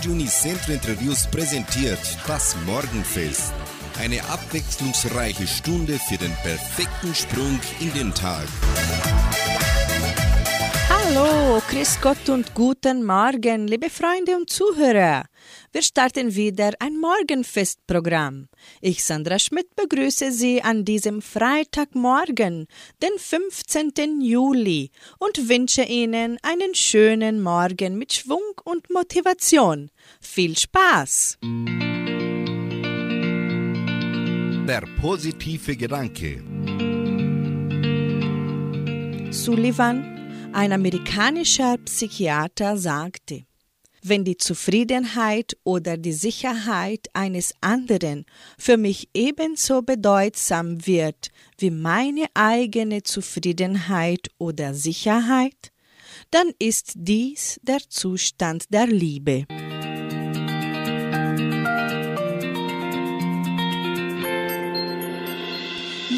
Radio 0.00 0.12
Unicentro 0.12 0.72
Interviews 0.72 1.26
präsentiert 1.26 1.98
das 2.26 2.56
Morgenfest. 2.64 3.52
Eine 3.98 4.24
abwechslungsreiche 4.30 5.46
Stunde 5.46 5.98
für 6.08 6.16
den 6.16 6.32
perfekten 6.42 7.14
Sprung 7.14 7.60
in 7.80 7.92
den 7.92 8.14
Tag. 8.14 8.46
Hallo, 10.88 11.60
Chris 11.68 11.98
Gott 12.00 12.30
und 12.30 12.54
guten 12.54 13.04
Morgen, 13.04 13.68
liebe 13.68 13.90
Freunde 13.90 14.36
und 14.36 14.48
Zuhörer. 14.48 15.24
Wir 15.72 15.82
starten 15.82 16.34
wieder 16.34 16.72
ein 16.80 16.98
Morgenfestprogramm. 16.98 18.48
Ich, 18.80 19.04
Sandra 19.04 19.38
Schmidt, 19.38 19.76
begrüße 19.76 20.32
Sie 20.32 20.60
an 20.62 20.84
diesem 20.84 21.22
Freitagmorgen, 21.22 22.66
den 23.00 23.16
15. 23.16 24.20
Juli, 24.20 24.90
und 25.20 25.48
wünsche 25.48 25.84
Ihnen 25.84 26.38
einen 26.42 26.74
schönen 26.74 27.40
Morgen 27.40 27.98
mit 27.98 28.12
Schwung 28.12 28.42
und 28.64 28.90
Motivation. 28.90 29.92
Viel 30.20 30.58
Spaß! 30.58 31.38
Der 34.66 34.82
positive 35.00 35.76
Gedanke. 35.76 36.42
Sullivan, 39.30 40.50
ein 40.52 40.72
amerikanischer 40.72 41.78
Psychiater, 41.78 42.76
sagte, 42.76 43.44
wenn 44.02 44.24
die 44.24 44.36
Zufriedenheit 44.36 45.56
oder 45.64 45.96
die 45.96 46.12
Sicherheit 46.12 47.08
eines 47.12 47.54
anderen 47.60 48.24
für 48.58 48.76
mich 48.76 49.08
ebenso 49.14 49.82
bedeutsam 49.82 50.86
wird 50.86 51.30
wie 51.58 51.70
meine 51.70 52.26
eigene 52.34 53.02
Zufriedenheit 53.02 54.28
oder 54.38 54.74
Sicherheit, 54.74 55.72
dann 56.30 56.52
ist 56.58 56.92
dies 56.96 57.60
der 57.62 57.80
Zustand 57.88 58.72
der 58.72 58.86
Liebe. 58.86 59.46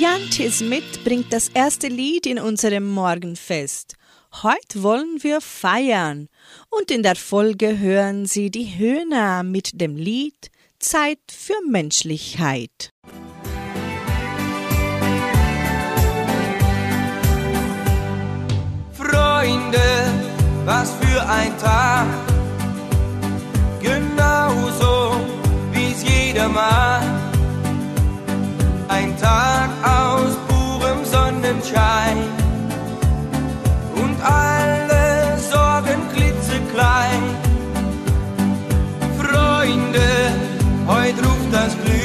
Jan 0.03 0.28
T. 0.31 0.51
Smith 0.51 0.99
bringt 1.05 1.33
das 1.33 1.49
erste 1.49 1.87
Lied 1.87 2.27
in 2.27 2.41
unserem 2.41 2.89
Morgenfest. 2.89 3.95
Heute 4.41 4.83
wollen 4.83 5.22
wir 5.22 5.42
feiern 5.42 6.28
und 6.70 6.91
in 6.91 7.02
der 7.02 7.16
Folge 7.16 7.78
hören 7.78 8.25
Sie 8.25 8.50
die 8.50 8.78
Höhner 8.78 9.42
mit 9.42 9.78
dem 9.80 9.94
Lied 9.94 10.50
Zeit 10.78 11.19
für 11.30 11.55
Menschlichkeit. 11.69 12.92
Freunde, 18.94 19.78
was 20.64 20.92
für 20.94 21.28
ein 21.28 21.56
Tag, 21.58 22.06
genauso 23.83 25.20
wie 25.72 25.92
es 25.92 26.03
jeder 26.03 26.48
mag. 26.48 27.03
Ein 28.88 29.16
Tag 29.19 29.70
aus 29.84 30.36
purem 30.48 31.05
Sonnenschein 31.05 32.31
heute 41.53 41.69
ruft 41.84 42.02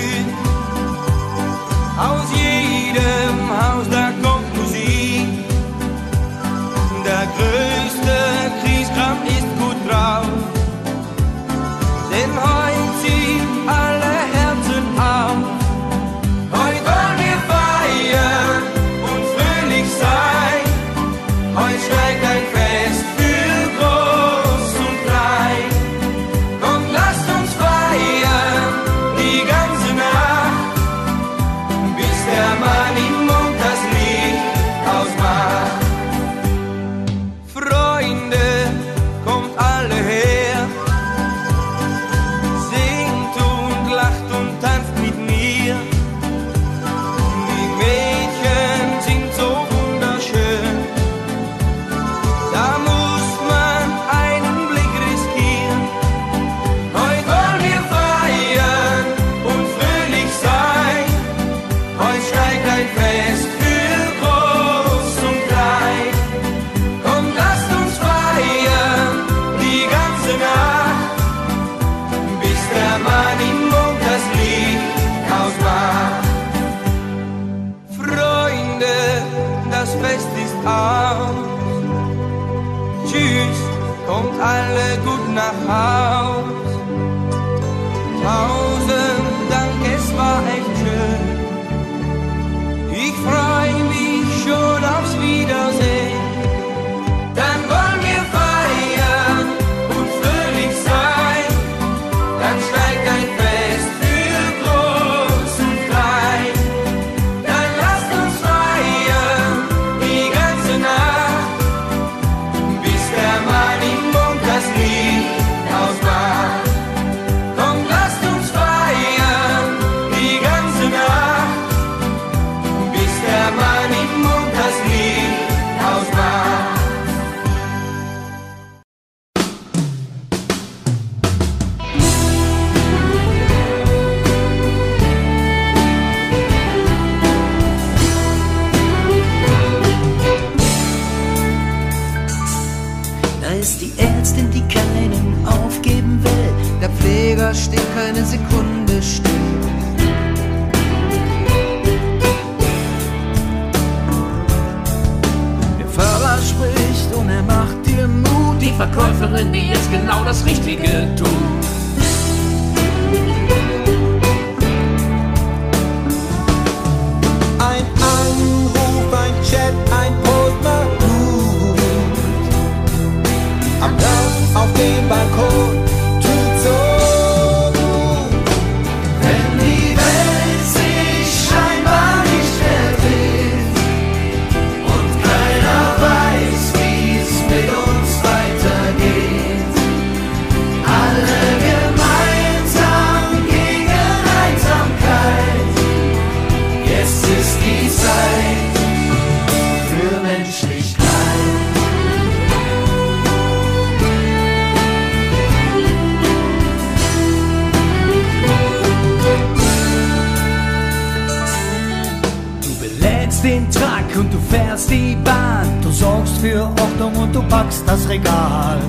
fährst 214.87 214.89
die 214.89 215.15
Bahn. 215.23 215.81
Du 215.81 215.91
sorgst 215.91 216.37
für 216.37 216.63
Ordnung 216.63 217.15
und 217.15 217.35
du 217.35 217.41
packst 217.43 217.83
das 217.85 218.07
Regal. 218.07 218.79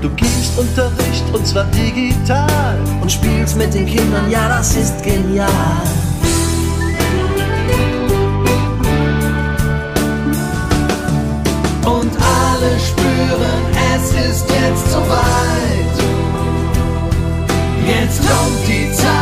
Du 0.00 0.08
gibst 0.10 0.58
Unterricht 0.58 1.24
und 1.32 1.46
zwar 1.46 1.64
digital 1.64 2.78
und 3.00 3.10
spielst 3.10 3.56
mit 3.56 3.72
den 3.74 3.86
Kindern, 3.86 4.30
ja, 4.30 4.48
das 4.48 4.76
ist 4.76 5.02
genial. 5.02 5.48
Und 11.84 12.12
alle 12.16 12.78
spüren, 12.78 13.62
es 13.94 14.10
ist 14.12 14.46
jetzt 14.48 14.92
soweit. 14.92 15.70
Jetzt 17.86 18.20
kommt 18.20 18.68
die 18.68 18.92
Zeit 18.92 19.19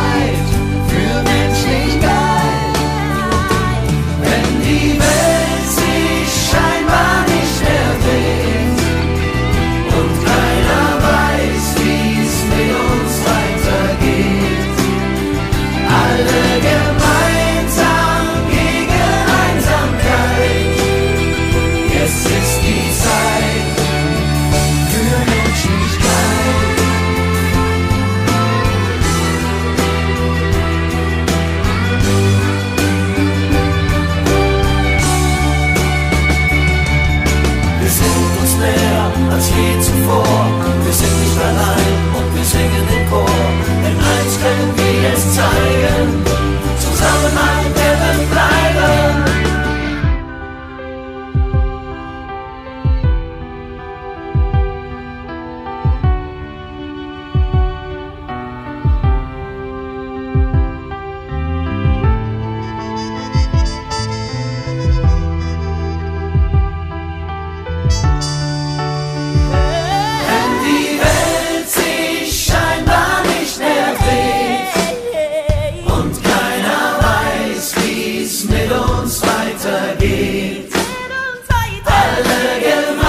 Alle 82.21 83.08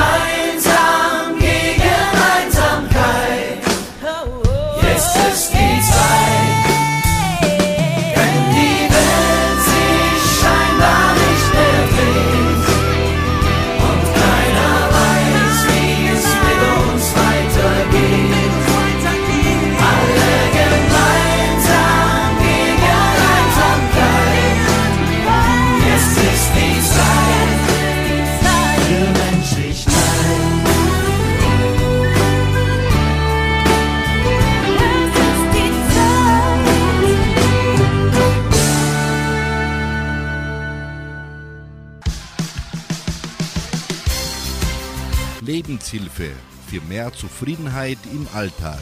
Lebenshilfe 45.91 46.33
für 46.69 46.81
mehr 46.83 47.13
Zufriedenheit 47.13 47.99
im 48.13 48.27
Alltag. 48.33 48.81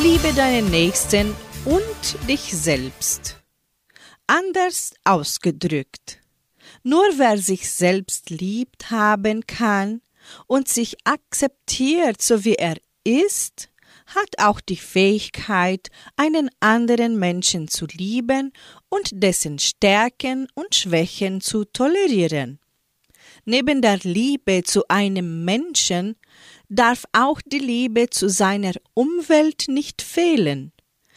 Liebe 0.00 0.32
deinen 0.34 0.70
Nächsten 0.70 1.34
und 1.64 2.28
dich 2.28 2.40
selbst. 2.40 3.36
Anders 4.26 4.94
ausgedrückt. 5.04 6.20
Nur 6.82 7.04
wer 7.16 7.38
sich 7.38 7.70
selbst 7.70 8.30
liebt 8.30 8.90
haben 8.90 9.46
kann 9.46 10.00
und 10.46 10.68
sich 10.68 10.96
akzeptiert, 11.04 12.22
so 12.22 12.44
wie 12.44 12.54
er 12.54 12.76
ist, 13.04 13.70
hat 14.06 14.38
auch 14.38 14.60
die 14.60 14.76
Fähigkeit, 14.76 15.88
einen 16.16 16.50
anderen 16.60 17.18
Menschen 17.18 17.68
zu 17.68 17.86
lieben 17.86 18.52
und 18.88 19.10
dessen 19.12 19.58
Stärken 19.58 20.48
und 20.54 20.74
Schwächen 20.74 21.40
zu 21.40 21.64
tolerieren. 21.64 22.60
Neben 23.50 23.80
der 23.80 23.96
Liebe 24.02 24.62
zu 24.62 24.86
einem 24.88 25.46
Menschen 25.46 26.16
darf 26.68 27.06
auch 27.12 27.40
die 27.40 27.58
Liebe 27.58 28.10
zu 28.10 28.28
seiner 28.28 28.74
Umwelt 28.92 29.68
nicht 29.68 30.02
fehlen. 30.02 30.70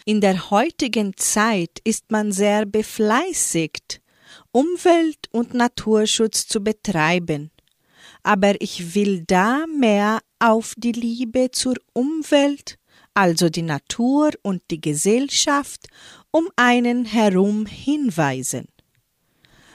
In 0.05 0.21
der 0.21 0.49
heutigen 0.49 1.17
Zeit 1.17 1.79
ist 1.83 2.09
man 2.09 2.31
sehr 2.31 2.65
befleißigt, 2.65 3.99
Umwelt- 4.53 5.27
und 5.31 5.53
Naturschutz 5.53 6.47
zu 6.47 6.63
betreiben. 6.63 7.51
Aber 8.23 8.53
ich 8.61 8.95
will 8.95 9.25
da 9.27 9.65
mehr 9.67 10.19
auf 10.39 10.73
die 10.77 10.93
Liebe 10.93 11.51
zur 11.51 11.75
Umwelt, 11.91 12.77
also 13.13 13.49
die 13.49 13.61
Natur 13.61 14.31
und 14.41 14.61
die 14.71 14.79
Gesellschaft 14.79 15.87
um 16.31 16.47
einen 16.55 17.03
herum 17.03 17.65
hinweisen. 17.65 18.69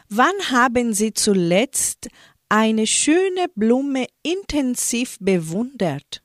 Wann 0.09 0.51
haben 0.51 0.95
Sie 0.95 1.13
zuletzt 1.13 2.09
eine 2.49 2.87
schöne 2.87 3.49
Blume 3.55 4.07
intensiv 4.23 5.17
bewundert? 5.21 6.23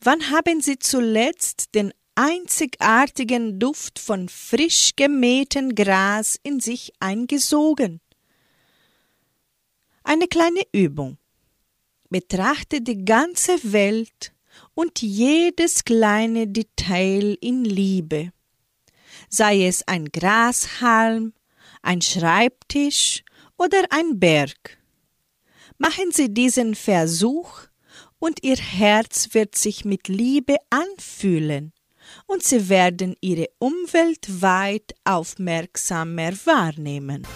Wann 0.00 0.30
haben 0.30 0.60
Sie 0.60 0.78
zuletzt 0.78 1.74
den 1.74 1.92
einzigartigen 2.14 3.58
Duft 3.58 3.98
von 3.98 4.28
frisch 4.28 4.92
gemähtem 4.96 5.74
Gras 5.74 6.38
in 6.42 6.60
sich 6.60 6.92
eingesogen? 7.00 8.00
Eine 10.04 10.26
kleine 10.26 10.62
Übung. 10.72 11.18
Betrachte 12.10 12.82
die 12.82 13.04
ganze 13.04 13.72
Welt 13.72 14.32
und 14.74 15.00
jedes 15.00 15.84
kleine 15.84 16.46
Detail 16.48 17.38
in 17.40 17.64
Liebe. 17.64 18.32
Sei 19.28 19.66
es 19.66 19.86
ein 19.86 20.06
Grashalm, 20.06 21.32
ein 21.80 22.02
Schreibtisch 22.02 23.24
oder 23.62 23.84
ein 23.90 24.18
Berg. 24.18 24.78
Machen 25.78 26.10
Sie 26.10 26.34
diesen 26.34 26.74
Versuch 26.74 27.60
und 28.18 28.42
Ihr 28.42 28.56
Herz 28.56 29.28
wird 29.32 29.54
sich 29.54 29.84
mit 29.84 30.08
Liebe 30.08 30.56
anfühlen 30.70 31.72
und 32.26 32.42
Sie 32.42 32.68
werden 32.68 33.14
Ihre 33.20 33.46
Umwelt 33.58 34.42
weit 34.42 34.94
aufmerksamer 35.04 36.32
wahrnehmen. 36.44 37.26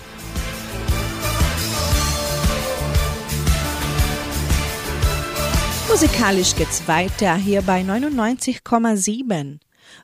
Musikalisch 5.89 6.57
geht's 6.57 6.89
weiter 6.89 7.37
hier 7.37 7.63
bei 7.63 7.83
99,7. 7.83 9.61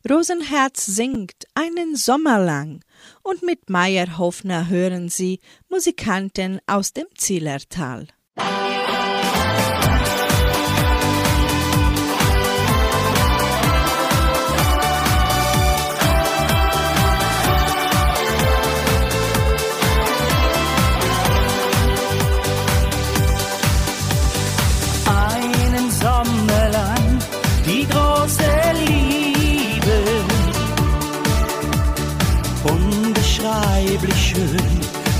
Rosenherz 0.09 0.87
singt 0.87 1.47
einen 1.55 1.97
Sommer 1.97 2.39
lang 2.39 2.81
und 3.23 3.43
mit 3.43 3.71
Meier 3.71 4.19
Hofner 4.19 4.69
hören 4.69 5.09
Sie 5.09 5.41
Musikanten 5.69 6.61
aus 6.67 6.93
dem 6.93 7.07
Zillertal. 7.17 8.09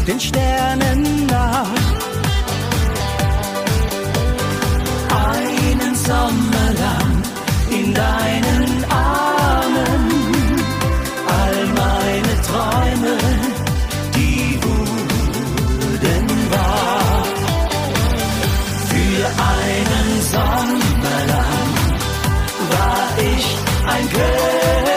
Den 0.07 0.21
Sternen 0.21 1.27
nach. 1.27 1.69
Einen 5.29 5.95
Sommer 5.95 6.67
lang 6.83 7.23
in 7.71 7.95
deinen 7.95 8.85
Armen, 8.91 10.05
all 11.39 11.67
meine 11.81 12.35
Träume, 12.49 13.17
die 14.17 14.59
wurden 14.65 16.27
wahr. 16.51 17.25
Für 18.89 19.27
einen 19.55 20.23
Sommer 20.33 21.19
lang 21.33 21.73
war 22.71 23.09
ich 23.19 23.47
ein 23.87 24.09
König 24.11 24.92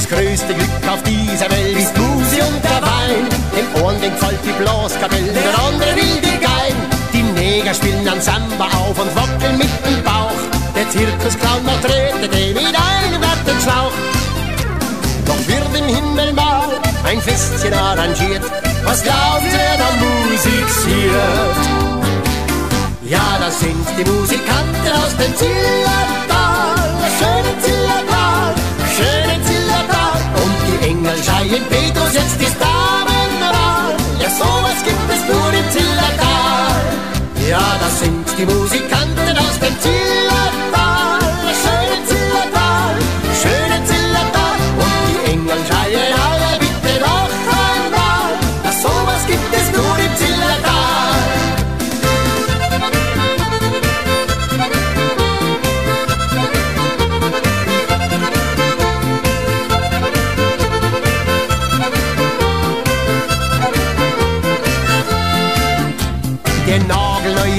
Das 0.00 0.08
größte 0.08 0.54
Glück 0.54 0.88
auf 0.90 1.02
dieser 1.02 1.50
Welt 1.50 1.76
ist 1.76 1.94
Muse 1.98 2.40
und 2.40 2.64
der 2.64 2.80
Wein. 2.80 3.28
Dem 3.52 3.82
Ohren 3.82 4.00
den 4.00 4.10
gefällt 4.12 4.38
die 4.42 4.52
Blaskapelle, 4.52 5.30
der 5.30 5.58
andere 5.68 5.94
will 5.94 6.16
die 6.24 6.38
Gein. 6.40 6.74
Die 7.12 7.22
Neger 7.22 7.74
spielen 7.74 8.08
an 8.08 8.18
Samba 8.18 8.64
auf 8.64 8.98
und 8.98 9.14
wackeln 9.14 9.58
mit 9.58 9.68
dem 9.84 10.02
Bauch. 10.02 10.40
Der 10.74 10.88
Zirkusclown 10.88 11.66
trete 11.82 12.28
den 12.34 12.54
mit 12.54 12.74
einem 12.74 13.22
Schlauch. 13.62 13.92
Doch 15.26 15.46
wird 15.46 15.68
im 15.76 15.94
Himmel 15.94 16.32
mal 16.32 16.80
ein 17.04 17.20
Festchen 17.20 17.74
arrangiert. 17.74 18.42
Was 18.84 19.02
glaubt 19.02 19.52
wer 19.52 19.76
da 19.76 19.88
musiziert? 20.00 21.60
Ja, 23.02 23.36
das 23.38 23.60
sind 23.60 23.86
die 23.98 24.10
Musikanten 24.10 24.92
aus 24.96 25.14
dem 25.18 25.36
Zillertal, 25.36 26.88
schöne 27.18 27.52
Zillertal, 27.60 28.09
Engel 31.40 31.50
schreien 31.50 31.64
Petrus, 31.68 32.12
jetzt 32.14 32.40
ist 32.40 32.56
Damenwahl. 32.60 33.96
Ja, 34.20 34.30
sowas 34.30 34.78
gibt 34.84 35.10
es 35.10 35.20
nur 35.26 35.52
im 35.52 35.70
Zillertal. 35.70 36.82
Ja, 37.48 37.76
das 37.80 38.00
sind 38.00 38.26
die 38.38 38.46
Musikanten 38.46 39.38
aus 39.38 39.58
dem 39.58 39.80
Zillertal, 39.80 40.79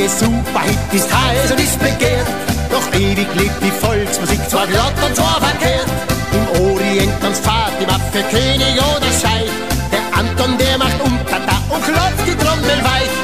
nagelneue 0.02 0.10
Superhit 0.10 0.94
ist 0.94 1.10
heiß 1.14 1.52
und 1.52 1.60
ist 1.60 1.80
begehrt. 1.80 2.28
Doch 2.70 2.94
ewig 2.94 3.28
lebt 3.36 3.62
die 3.62 3.72
Volksmusik, 3.72 4.40
zwar 4.50 4.68
glatt 4.68 4.94
und 5.06 5.16
zwar 5.16 5.40
verkehrt. 5.42 5.88
Im 6.34 6.62
Orient 6.66 7.22
tanzt 7.22 7.44
Fatima 7.44 8.00
für 8.12 8.24
König 8.24 8.76
oder 8.78 9.12
Scheich. 9.22 9.52
Der 9.92 10.20
Anton, 10.20 10.58
der 10.58 10.78
macht 10.78 11.00
Umtata 11.04 11.58
und 11.70 11.84
klopft 11.84 12.26
die 12.26 12.36
Trommel 12.36 12.84
weich. 12.84 13.16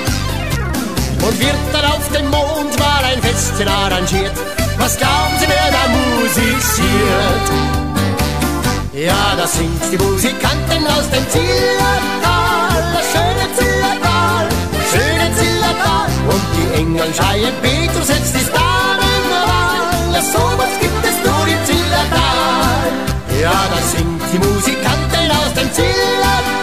Und 1.25 1.39
wird 1.39 1.55
dann 1.74 1.86
auf 1.86 2.10
dem 2.12 2.29
Mond 2.29 2.77
mal 2.79 3.03
ein 3.05 3.22
Festchen 3.22 3.67
arrangiert. 3.67 4.34
Was 4.77 4.98
glauben 4.98 5.36
Sie, 5.39 5.48
wer 5.48 5.72
da 5.72 5.84
musiziert? 5.98 7.48
Ja, 8.93 9.36
das 9.38 9.53
sind 9.53 9.79
die 9.91 9.98
Musikanten 9.98 10.88
aus 10.88 11.10
dem 11.10 11.29
Zillertal, 11.29 12.84
das 12.93 13.05
schöne 13.12 13.48
Zillertal, 13.55 14.50
schöne 14.91 15.36
Zillertal. 15.36 16.17
Und 16.34 16.43
die 16.55 16.81
Engel 16.81 17.13
schreien, 17.13 17.53
Petrus, 17.62 18.07
jetzt 18.10 18.36
ist 18.36 18.51
Damenwahl. 18.53 20.13
Ja, 20.13 20.22
sowas 20.22 20.74
gibt 20.81 21.03
es 21.03 21.17
nur 21.25 21.48
im 21.48 21.62
Zillertal. 21.65 22.91
Ja, 23.41 23.57
das 23.74 23.91
sind 23.91 24.19
die 24.34 24.39
Musikanten 24.39 25.31
aus 25.39 25.53
dem 25.57 25.72
Zillertal, 25.74 26.57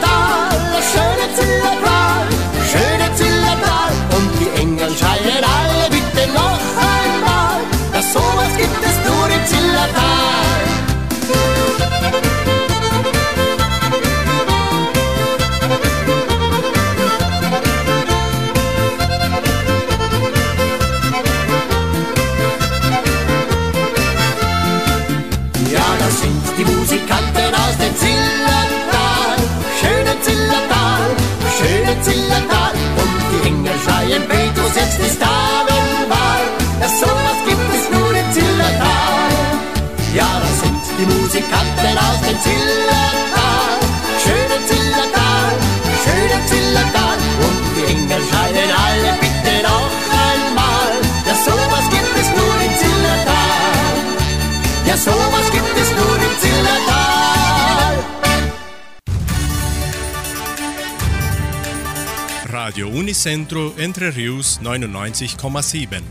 Unicentro 63.25 63.73
Entre 63.79 64.15
Rius 64.15 64.61
99,7. 64.61 66.03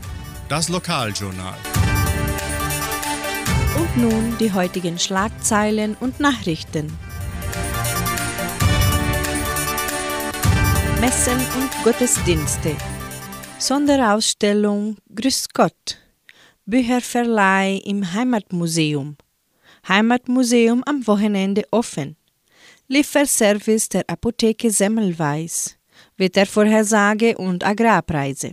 Das 0.50 0.68
Lokaljournal. 0.68 1.54
Und 3.78 3.98
nun 3.98 4.36
die 4.40 4.52
heutigen 4.52 4.98
Schlagzeilen 4.98 5.96
und 6.00 6.20
Nachrichten. 6.20 6.92
Messen 11.00 11.38
und 11.62 11.70
Gottesdienste. 11.84 12.76
Sonderausstellung 13.60 14.98
Grüß 15.14 15.50
Gott. 15.54 16.00
Bücherverleih 16.66 17.80
im 17.86 18.12
Heimatmuseum. 18.12 19.18
Heimatmuseum 19.88 20.84
am 20.86 21.06
Wochenende 21.06 21.62
offen. 21.70 22.16
Lieferservice 22.88 23.90
der 23.90 24.10
Apotheke 24.10 24.72
Semmelweis. 24.72 25.78
Wettervorhersage 26.24 27.38
und 27.38 27.66
Agrarpreise. 27.66 28.52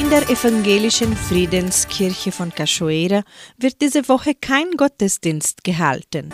In 0.00 0.08
der 0.08 0.30
evangelischen 0.30 1.14
Friedenskirche 1.14 2.32
von 2.32 2.54
Cachoeira 2.54 3.22
wird 3.58 3.82
diese 3.82 4.08
Woche 4.08 4.34
kein 4.34 4.70
Gottesdienst 4.78 5.62
gehalten. 5.62 6.32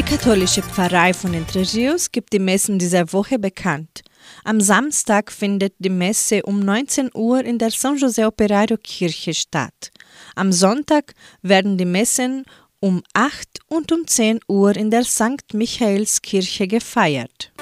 Die 0.00 0.06
katholische 0.06 0.62
Pfarrei 0.62 1.12
von 1.12 1.34
Entre 1.34 1.60
Rios 1.74 2.10
gibt 2.10 2.32
die 2.32 2.38
Messen 2.38 2.78
dieser 2.78 3.12
Woche 3.12 3.38
bekannt. 3.38 4.00
Am 4.44 4.58
Samstag 4.58 5.30
findet 5.30 5.74
die 5.78 5.90
Messe 5.90 6.42
um 6.44 6.60
19 6.60 7.10
Uhr 7.12 7.44
in 7.44 7.58
der 7.58 7.70
San 7.70 7.98
José 7.98 8.26
Operario 8.26 8.78
Kirche 8.82 9.34
statt. 9.34 9.92
Am 10.36 10.52
Sonntag 10.52 11.12
werden 11.42 11.76
die 11.76 11.84
Messen 11.84 12.46
um 12.80 13.02
8 13.12 13.58
und 13.68 13.92
um 13.92 14.06
10 14.06 14.40
Uhr 14.48 14.74
in 14.74 14.90
der 14.90 15.04
St. 15.04 15.52
Michaelskirche 15.52 16.66
gefeiert. 16.66 17.52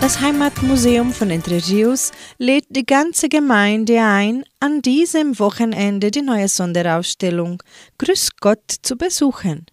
Das 0.00 0.18
Heimatmuseum 0.22 1.12
von 1.12 1.30
Entre 1.30 1.60
Rios 1.68 2.10
lädt 2.38 2.64
die 2.70 2.86
ganze 2.86 3.28
Gemeinde 3.28 4.00
ein, 4.00 4.44
an 4.58 4.80
diesem 4.80 5.38
Wochenende 5.38 6.10
die 6.10 6.22
neue 6.22 6.48
Sonderausstellung 6.48 7.62
Grüß 7.98 8.30
Gott 8.40 8.64
zu 8.80 8.96
besuchen. 8.96 9.66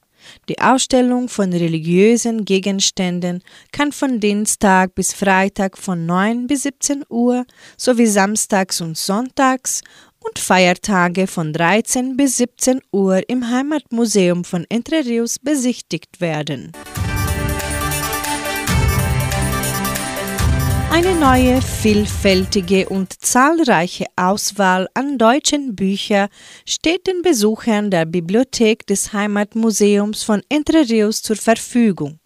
Die 0.50 0.60
Ausstellung 0.60 1.30
von 1.30 1.54
religiösen 1.54 2.44
Gegenständen 2.44 3.42
kann 3.72 3.94
von 3.94 4.20
Dienstag 4.20 4.96
bis 4.96 5.14
Freitag 5.14 5.78
von 5.78 6.06
9 6.06 6.48
bis 6.48 6.64
17 6.64 7.06
Uhr 7.08 7.46
sowie 7.78 8.08
samstags 8.08 8.82
und 8.82 8.98
sonntags 8.98 9.82
und 10.20 10.40
Feiertage 10.40 11.28
von 11.28 11.54
13 11.54 12.18
bis 12.18 12.36
17 12.36 12.82
Uhr 12.92 13.22
im 13.30 13.50
Heimatmuseum 13.50 14.44
von 14.44 14.66
Entre 14.68 15.06
Rios 15.06 15.40
besichtigt 15.40 16.20
werden. 16.20 16.74
Eine 20.90 21.16
neue, 21.16 21.62
vielfältige 21.62 22.88
und 22.88 23.14
zahlreiche 23.22 24.06
Auswahl 24.16 24.88
an 24.94 25.18
deutschen 25.18 25.76
Büchern 25.76 26.30
steht 26.66 27.08
den 27.08 27.22
Besuchern 27.22 27.92
der 27.92 28.06
Bibliothek 28.06 28.88
des 28.88 29.12
Heimatmuseums 29.12 30.24
von 30.24 30.42
Entre 30.50 30.90
Rios 30.90 31.22
zur 31.22 31.36
Verfügung. 31.36 32.20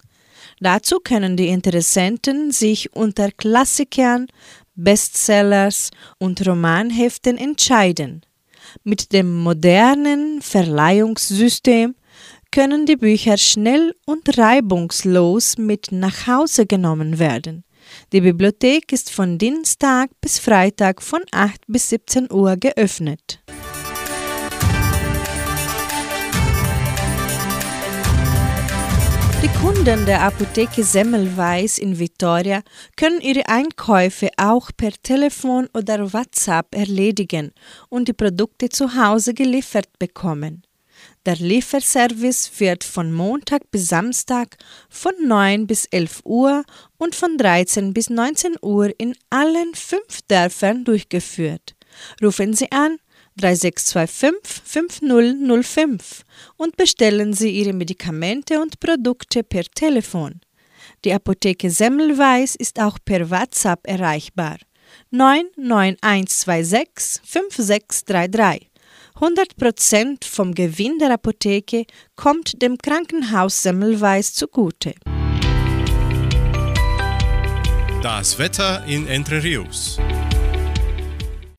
Dazu 0.60 1.00
können 1.02 1.36
die 1.36 1.48
Interessenten 1.48 2.52
sich 2.52 2.94
unter 2.94 3.32
Klassikern, 3.32 4.28
Bestsellers 4.76 5.90
und 6.18 6.46
Romanheften 6.46 7.36
entscheiden. 7.36 8.22
Mit 8.84 9.12
dem 9.12 9.40
modernen 9.40 10.40
Verleihungssystem 10.40 11.96
können 12.52 12.86
die 12.86 12.96
Bücher 12.96 13.38
schnell 13.38 13.94
und 14.06 14.38
reibungslos 14.38 15.58
mit 15.58 15.88
nach 15.90 16.28
Hause 16.28 16.64
genommen 16.66 17.18
werden. 17.18 17.64
Die 18.12 18.20
Bibliothek 18.20 18.92
ist 18.92 19.10
von 19.10 19.38
Dienstag 19.38 20.10
bis 20.20 20.38
Freitag 20.38 21.00
von 21.00 21.22
8 21.30 21.62
bis 21.66 21.88
17 21.88 22.30
Uhr 22.30 22.58
geöffnet. 22.58 23.42
Die 29.42 29.48
Kunden 29.62 30.04
der 30.04 30.20
Apotheke 30.20 30.84
Semmelweis 30.84 31.78
in 31.78 31.98
Vitoria 31.98 32.60
können 32.96 33.22
ihre 33.22 33.48
Einkäufe 33.48 34.28
auch 34.36 34.70
per 34.76 34.92
Telefon 35.02 35.70
oder 35.72 36.12
WhatsApp 36.12 36.74
erledigen 36.74 37.52
und 37.88 38.08
die 38.08 38.12
Produkte 38.12 38.68
zu 38.68 38.94
Hause 38.94 39.32
geliefert 39.32 39.88
bekommen. 39.98 40.64
Der 41.24 41.36
Lieferservice 41.36 42.50
wird 42.58 42.82
von 42.82 43.12
Montag 43.12 43.70
bis 43.70 43.86
Samstag 43.86 44.56
von 44.88 45.12
9 45.24 45.68
bis 45.68 45.84
11 45.84 46.22
Uhr 46.24 46.64
und 46.98 47.14
von 47.14 47.38
13 47.38 47.94
bis 47.94 48.10
19 48.10 48.56
Uhr 48.60 48.92
in 48.98 49.14
allen 49.30 49.72
fünf 49.76 50.22
Dörfern 50.26 50.84
durchgeführt. 50.84 51.76
Rufen 52.20 52.54
Sie 52.54 52.72
an 52.72 52.98
3625 53.36 54.62
5005 54.64 56.24
und 56.56 56.76
bestellen 56.76 57.34
Sie 57.34 57.50
Ihre 57.50 57.72
Medikamente 57.72 58.60
und 58.60 58.80
Produkte 58.80 59.44
per 59.44 59.62
Telefon. 59.62 60.40
Die 61.04 61.12
Apotheke 61.12 61.70
Semmelweis 61.70 62.56
ist 62.56 62.80
auch 62.80 62.98
per 63.04 63.30
WhatsApp 63.30 63.86
erreichbar. 63.86 64.58
99126 65.12 67.22
5633 67.24 68.71
100% 69.20 70.24
vom 70.24 70.54
Gewinn 70.54 70.98
der 70.98 71.12
Apotheke 71.12 71.84
kommt 72.16 72.60
dem 72.62 72.78
Krankenhaus 72.78 73.62
Semmelweis 73.62 74.34
zugute. 74.34 74.94
Das 78.02 78.38
Wetter 78.38 78.84
in 78.86 79.06
Entre 79.06 79.42
Rios. 79.42 79.98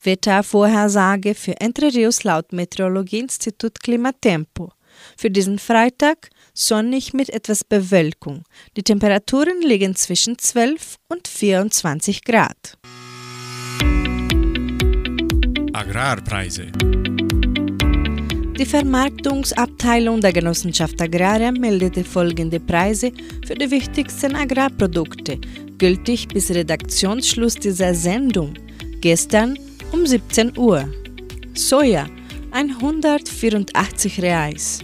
Wettervorhersage 0.01 1.35
für 1.35 1.61
Entre 1.61 1.93
Rios 1.93 2.23
laut 2.23 2.51
Meteorologieinstitut 2.51 3.79
Klimatempo. 3.81 4.73
Für 5.17 5.31
diesen 5.31 5.59
Freitag 5.59 6.29
sonnig 6.53 7.13
mit 7.13 7.29
etwas 7.29 7.63
Bewölkung. 7.63 8.43
Die 8.75 8.83
Temperaturen 8.83 9.61
liegen 9.61 9.95
zwischen 9.95 10.37
12 10.37 10.97
und 11.07 11.27
24 11.27 12.23
Grad. 12.23 12.77
Agrarpreise. 15.73 16.71
Die 18.63 18.69
Vermarktungsabteilung 18.69 20.21
der 20.21 20.31
Genossenschaft 20.31 21.01
Agraria 21.01 21.51
meldete 21.51 22.05
folgende 22.05 22.61
Preise 22.61 23.11
für 23.45 23.55
die 23.55 23.69
wichtigsten 23.69 24.37
Agrarprodukte, 24.37 25.37
gültig 25.77 26.29
bis 26.29 26.49
Redaktionsschluss 26.49 27.55
dieser 27.55 27.93
Sendung, 27.93 28.53
gestern 29.01 29.59
um 29.91 30.05
17 30.05 30.57
Uhr. 30.57 30.87
Soja 31.53 32.05
184 32.51 34.21
Reais, 34.21 34.79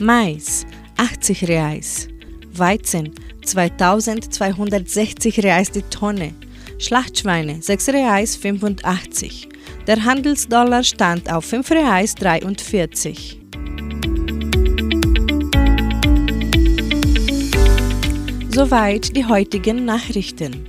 Mais 0.00 0.66
80 0.96 1.46
Reais, 1.46 2.08
Weizen 2.52 3.12
2260 3.44 5.44
Reais 5.44 5.70
die 5.70 5.82
Tonne, 5.82 6.34
Schlachtschweine 6.80 7.60
6 7.60 7.88
Reais 7.90 8.36
85, 8.36 9.50
der 9.86 10.02
Handelsdollar 10.02 10.82
stand 10.82 11.30
auf 11.30 11.44
5 11.44 11.70
Reais 11.72 12.14
43. 12.14 13.38
Soweit 18.48 19.14
die 19.14 19.26
heutigen 19.26 19.84
Nachrichten. 19.84 20.66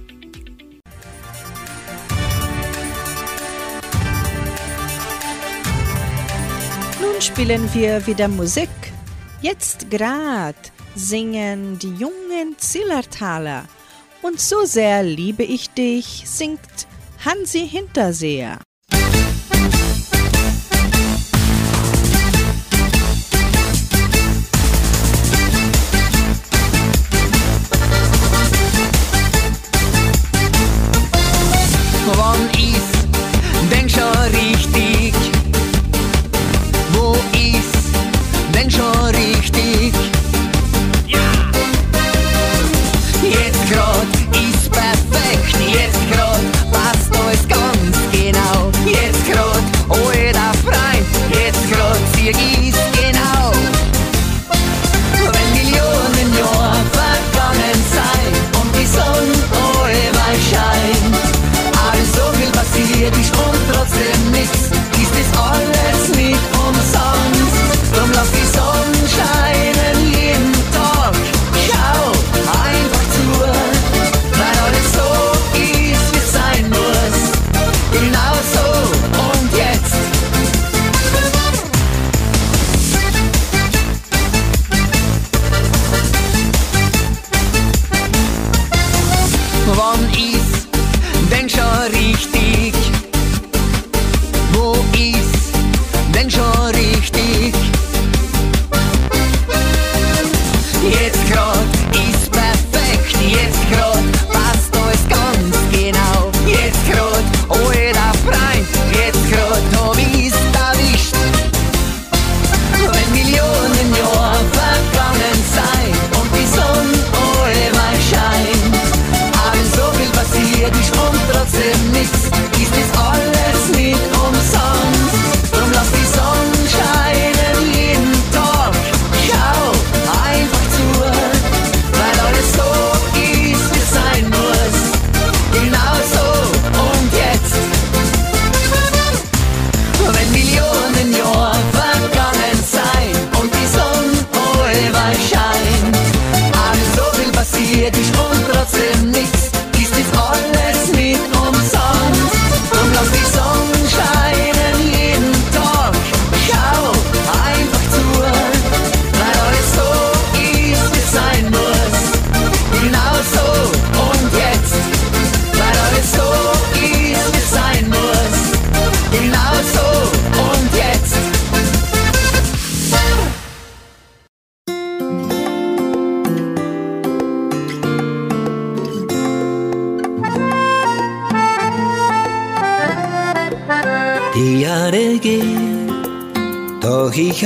Nun 7.00 7.22
spielen 7.22 7.74
wir 7.74 8.06
wieder 8.06 8.28
Musik. 8.28 8.68
Jetzt 9.42 9.90
grad 9.90 10.74
singen 10.94 11.80
die 11.80 11.94
jungen 11.94 12.58
Zillertaler. 12.58 13.64
Und 14.22 14.40
so 14.40 14.66
sehr 14.66 15.04
liebe 15.04 15.44
ich 15.44 15.72
dich, 15.72 16.24
singt 16.26 16.60
Hansi 17.26 17.68
Hinterseher. 17.68 18.60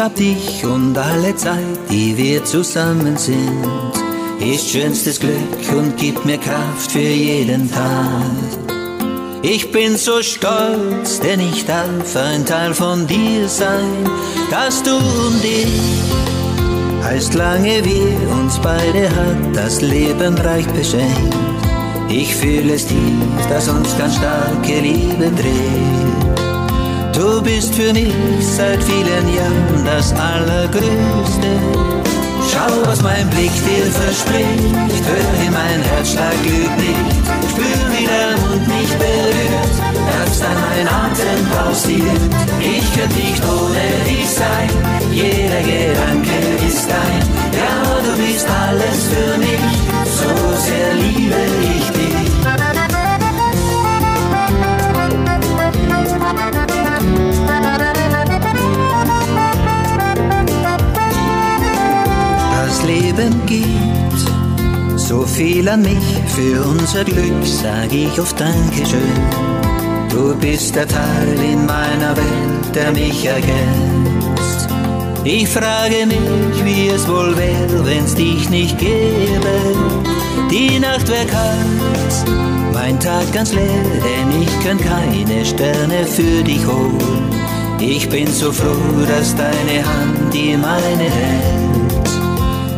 Hab 0.06 0.16
dich 0.16 0.64
und 0.64 0.96
alle 0.96 1.36
Zeit, 1.36 1.80
die 1.90 2.16
wir 2.16 2.44
zusammen 2.44 3.18
sind, 3.18 3.66
ist 4.40 4.70
schönstes 4.70 5.20
Glück 5.20 5.74
und 5.76 5.98
gibt 5.98 6.24
mir 6.26 6.38
Kraft 6.38 6.92
für 6.92 7.00
jeden 7.00 7.72
Tag. 7.72 8.22
Ich 9.42 9.72
bin 9.72 9.98
so 9.98 10.22
stolz, 10.22 11.20
denn 11.22 11.40
ich 11.40 11.66
darf 11.66 12.16
ein 12.16 12.46
Teil 12.46 12.76
von 12.76 13.08
dir 13.08 13.48
sein, 13.48 14.08
dass 14.52 14.84
du 14.84 14.96
und 14.96 15.44
ich 15.44 17.04
heißt 17.04 17.34
lange 17.34 17.84
wir 17.84 18.30
uns 18.40 18.60
beide 18.60 19.10
hat 19.10 19.56
das 19.56 19.82
Leben 19.82 20.38
reich 20.38 20.68
beschenkt. 20.68 21.36
Ich 22.10 22.36
fühle 22.36 22.76
es 22.76 22.86
tief, 22.86 22.98
dass 23.50 23.68
uns 23.70 23.98
ganz 23.98 24.18
starke 24.18 24.80
Liebe 24.82 25.32
dreht. 25.32 26.15
Du 27.16 27.42
bist 27.42 27.74
für 27.74 27.94
mich 27.94 28.14
seit 28.42 28.84
vielen 28.84 29.34
Jahren 29.34 29.86
das 29.86 30.12
Allergrößte. 30.14 31.48
Schau, 32.52 32.86
was 32.86 33.02
mein 33.02 33.30
Blick 33.30 33.52
dir 33.66 33.86
verspricht, 33.86 35.06
hör 35.08 35.46
in 35.46 35.54
mein 35.54 35.82
Herzschlag 35.82 36.34
glüht 36.44 36.78
nicht. 36.78 37.26
Spür, 37.52 37.80
wie 37.92 38.06
der 38.06 38.38
Mund 38.42 38.68
mich 38.68 38.92
berührt, 38.98 39.76
dass 40.12 40.40
dann 40.42 40.58
mein 40.60 40.88
Atem 40.88 41.46
pausiert. 41.56 42.34
Ich 42.60 42.94
könnte 42.94 43.16
nicht 43.16 43.44
ohne 43.46 43.86
dich 44.06 44.30
sein, 44.30 44.70
jeder 45.12 45.62
Gedanke 45.62 46.68
ist 46.68 46.90
dein. 46.90 47.25
So 65.16 65.26
viel 65.26 65.68
an 65.70 65.82
mich, 65.82 66.08
für 66.36 66.62
unser 66.66 67.04
Glück 67.06 67.44
sag 67.44 67.92
ich 67.94 68.20
oft 68.20 68.38
Dankeschön. 68.38 69.20
Du 70.10 70.36
bist 70.36 70.76
der 70.76 70.88
Teil 70.88 71.38
in 71.52 71.66
meiner 71.66 72.16
Welt, 72.18 72.76
der 72.76 72.92
mich 72.92 73.26
ergänzt. 73.26 74.68
Ich 75.24 75.48
frage 75.48 76.06
mich, 76.06 76.66
wie 76.66 76.90
es 76.90 77.08
wohl 77.08 77.36
wäre, 77.38 77.86
wenn's 77.86 78.14
dich 78.16 78.50
nicht 78.50 78.78
gäbe. 78.78 79.56
Die 80.52 80.80
Nacht 80.80 81.08
wär 81.08 81.26
kalt, 81.26 82.16
mein 82.74 83.00
Tag 83.00 83.32
ganz 83.32 83.54
leer, 83.54 83.86
denn 84.08 84.42
ich 84.42 84.54
kann 84.66 84.80
keine 84.80 85.46
Sterne 85.46 86.06
für 86.06 86.44
dich 86.44 86.66
holen. 86.68 87.30
Ich 87.80 88.10
bin 88.10 88.28
so 88.28 88.52
froh, 88.52 89.06
dass 89.08 89.36
deine 89.36 89.78
Hand 89.86 90.34
die 90.34 90.58
meine 90.58 91.10
hält. 91.18 91.75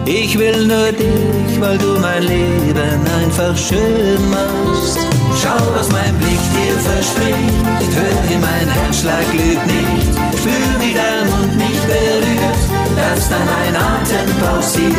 Ich 0.08 0.40
will 0.40 0.68
nur 0.68 0.90
dich, 0.94 1.60
weil 1.60 1.78
du 1.78 2.00
mein 2.00 2.24
Leben 2.24 3.02
einfach 3.20 3.58
schön 3.58 4.30
machst. 4.30 5.00
Schau, 5.36 5.60
was 5.76 5.92
mein 5.92 6.16
Blick 6.18 6.40
dir 6.56 6.78
verspricht, 6.80 7.92
hör 7.94 8.34
in 8.34 8.40
mein 8.40 8.70
Herzschlag 8.70 9.30
glüht 9.32 9.66
nicht. 9.68 10.08
Spür, 10.40 10.80
wie 10.80 10.94
dein 10.94 11.28
Mund 11.30 11.58
mich 11.58 11.80
berührt, 11.92 12.64
dass 12.96 13.28
dann 13.28 13.50
ein 13.66 13.76
Atem 13.76 14.30
pausiert. 14.40 14.96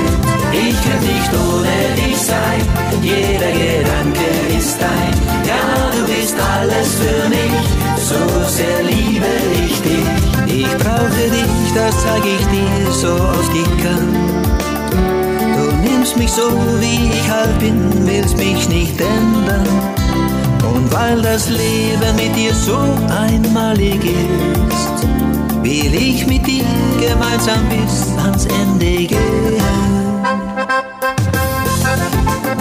Ich 0.53 0.77
könnte 0.85 1.07
nicht 1.07 1.33
ohne 1.33 1.77
dich 1.97 2.18
sein, 2.21 2.61
jeder 3.01 3.53
Gedanke 3.53 4.29
ist 4.59 4.77
dein. 4.79 5.14
Ja, 5.49 5.90
du 5.90 6.05
bist 6.05 6.37
alles 6.38 6.94
für 7.01 7.29
mich, 7.31 7.66
so 7.97 8.21
sehr 8.47 8.83
liebe 8.83 9.27
ich 9.64 9.81
dich. 9.81 10.64
Ich 10.64 10.77
brauche 10.77 11.31
dich, 11.33 11.73
das 11.75 11.94
sag 12.03 12.23
ich 12.27 12.47
dir 12.49 12.92
so 12.92 13.14
oft 13.14 13.53
ich 13.55 13.83
kann. 13.83 14.78
Nimmst 16.09 16.23
mich 16.23 16.33
so, 16.33 16.51
wie 16.81 17.11
ich 17.12 17.31
halt 17.31 17.59
bin, 17.59 18.07
willst 18.07 18.38
mich 18.38 18.66
nicht 18.71 18.99
ändern. 18.99 19.68
Und 20.75 20.90
weil 20.90 21.21
das 21.21 21.51
Leben 21.51 22.16
mit 22.16 22.35
dir 22.35 22.55
so 22.55 22.79
einmalig 23.11 24.03
ist, 24.03 25.07
will 25.62 25.94
ich 25.94 26.27
mit 26.27 26.47
dir 26.47 26.64
gemeinsam 26.99 27.61
bis 27.68 28.07
ans 28.25 28.47
Ende 28.47 29.07
gehen. 29.07 29.62
Schau, 31.83 32.59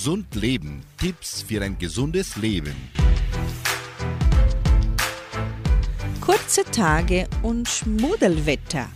Gesund 0.00 0.34
Leben. 0.34 0.82
Tipps 0.96 1.42
für 1.42 1.60
ein 1.60 1.76
gesundes 1.76 2.36
Leben. 2.36 2.74
Kurze 6.22 6.64
Tage 6.64 7.28
und 7.42 7.68
Schmuddelwetter. 7.68 8.88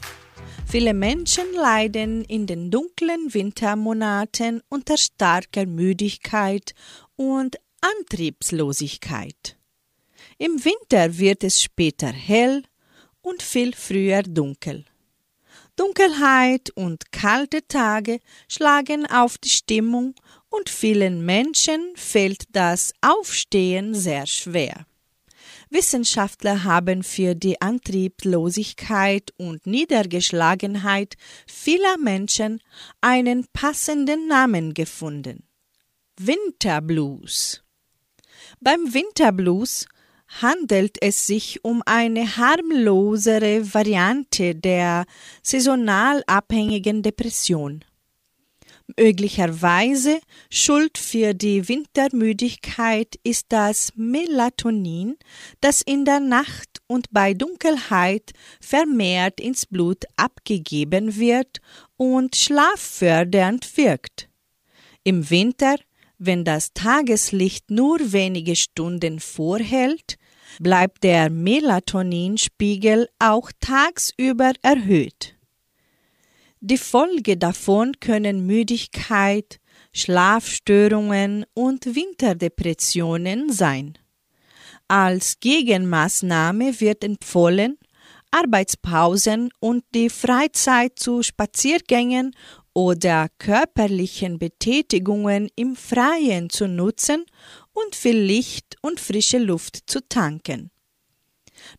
Viele 0.67 0.95
Menschen 0.95 1.45
leiden 1.53 2.25
in 2.25 2.47
den 2.47 2.71
dunklen 2.71 3.35
Wintermonaten 3.35 4.63
unter 4.71 4.97
starker 4.97 5.67
Müdigkeit 5.67 6.75
und 7.17 7.57
Antriebslosigkeit. 7.83 9.59
Im 10.39 10.65
Winter 10.65 11.19
wird 11.19 11.45
es 11.45 11.63
später 11.63 12.09
hell 12.09 12.63
und 13.21 13.43
viel 13.43 13.75
früher 13.75 14.23
dunkel. 14.23 14.87
Dunkelheit 15.77 16.71
und 16.77 17.11
kalte 17.11 17.67
Tage 17.67 18.21
schlagen 18.49 19.07
auf 19.07 19.39
die 19.39 19.49
Stimmung 19.49 20.15
und 20.57 20.69
vielen 20.69 21.25
Menschen 21.25 21.93
fällt 21.97 22.45
das 22.53 22.93
Aufstehen 23.01 23.95
sehr 23.95 24.27
schwer. 24.27 24.87
Wissenschaftler 25.71 26.65
haben 26.65 27.03
für 27.03 27.35
die 27.35 27.61
Antriebslosigkeit 27.61 29.33
und 29.37 29.67
Niedergeschlagenheit 29.67 31.15
vieler 31.47 31.99
Menschen 31.99 32.61
einen 33.01 33.47
passenden 33.53 34.29
Namen 34.29 34.75
gefunden. 34.75 35.45
Winterblues. 36.19 37.63
Beim 38.61 38.95
Winterblues 38.95 39.87
handelt 40.41 41.03
es 41.03 41.27
sich 41.27 41.65
um 41.65 41.83
eine 41.87 42.37
harmlosere 42.37 43.75
Variante 43.75 44.55
der 44.55 45.07
saisonal 45.43 46.23
abhängigen 46.27 47.03
Depression. 47.03 47.85
Möglicherweise 48.99 50.21
Schuld 50.51 50.99
für 50.99 51.33
die 51.33 51.69
Wintermüdigkeit 51.69 53.15
ist 53.25 53.47
das 53.49 53.93
Melatonin, 53.97 55.17
das 55.63 55.81
in 55.81 56.05
der 56.05 56.21
Nacht 56.21 56.83
und 56.87 57.11
bei 57.11 57.33
Dunkelheit 57.33 58.33
vermehrt 58.61 59.41
ins 59.41 59.65
Blut 59.65 60.05
abgegeben 60.17 61.17
wird 61.17 61.61
und 61.97 62.37
schlaffördernd 62.37 63.75
wirkt. 63.79 64.29
Im 65.03 65.31
Winter, 65.31 65.77
wenn 66.19 66.45
das 66.45 66.75
Tageslicht 66.75 67.71
nur 67.71 67.99
wenige 68.13 68.55
Stunden 68.55 69.19
vorhält, 69.19 70.19
bleibt 70.61 71.05
der 71.05 71.31
Melatoninspiegel 71.31 73.09
auch 73.19 73.51
tagsüber 73.61 74.53
erhöht. 74.63 75.34
Die 76.67 76.79
Folge 76.79 77.37
davon 77.37 77.93
können 78.01 78.47
Müdigkeit, 78.47 79.61
Schlafstörungen 79.93 81.45
und 81.53 81.95
Winterdepressionen 81.95 83.53
sein. 83.53 83.99
Als 84.89 85.41
Gegenmaßnahme 85.41 86.81
wird 86.81 87.05
empfohlen, 87.05 87.77
Arbeitspausen 88.31 89.51
und 89.61 89.85
die 89.95 90.09
Freizeit 90.09 90.99
zu 90.99 91.23
Spaziergängen 91.23 92.35
oder 92.73 93.29
körperlichen 93.37 94.39
Betätigungen 94.39 95.51
im 95.57 95.77
Freien 95.77 96.49
zu 96.49 96.67
nutzen 96.67 97.27
und 97.75 97.95
viel 97.95 98.17
Licht 98.17 98.77
und 98.81 99.01
frische 99.01 99.37
Luft 99.37 99.81
zu 99.87 100.01
tanken. 100.09 100.71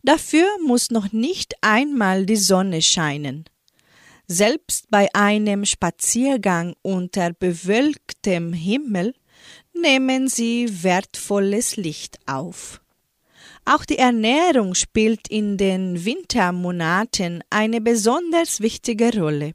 Dafür 0.04 0.46
muss 0.64 0.92
noch 0.92 1.10
nicht 1.10 1.54
einmal 1.60 2.24
die 2.24 2.36
Sonne 2.36 2.82
scheinen. 2.82 3.46
Selbst 4.28 4.90
bei 4.90 5.08
einem 5.14 5.64
Spaziergang 5.64 6.74
unter 6.82 7.32
bewölktem 7.32 8.52
Himmel 8.52 9.14
nehmen 9.72 10.26
sie 10.28 10.82
wertvolles 10.82 11.76
Licht 11.76 12.18
auf. 12.26 12.80
Auch 13.64 13.84
die 13.84 13.98
Ernährung 13.98 14.74
spielt 14.74 15.28
in 15.28 15.56
den 15.56 16.04
Wintermonaten 16.04 17.44
eine 17.50 17.80
besonders 17.80 18.60
wichtige 18.60 19.16
Rolle. 19.16 19.52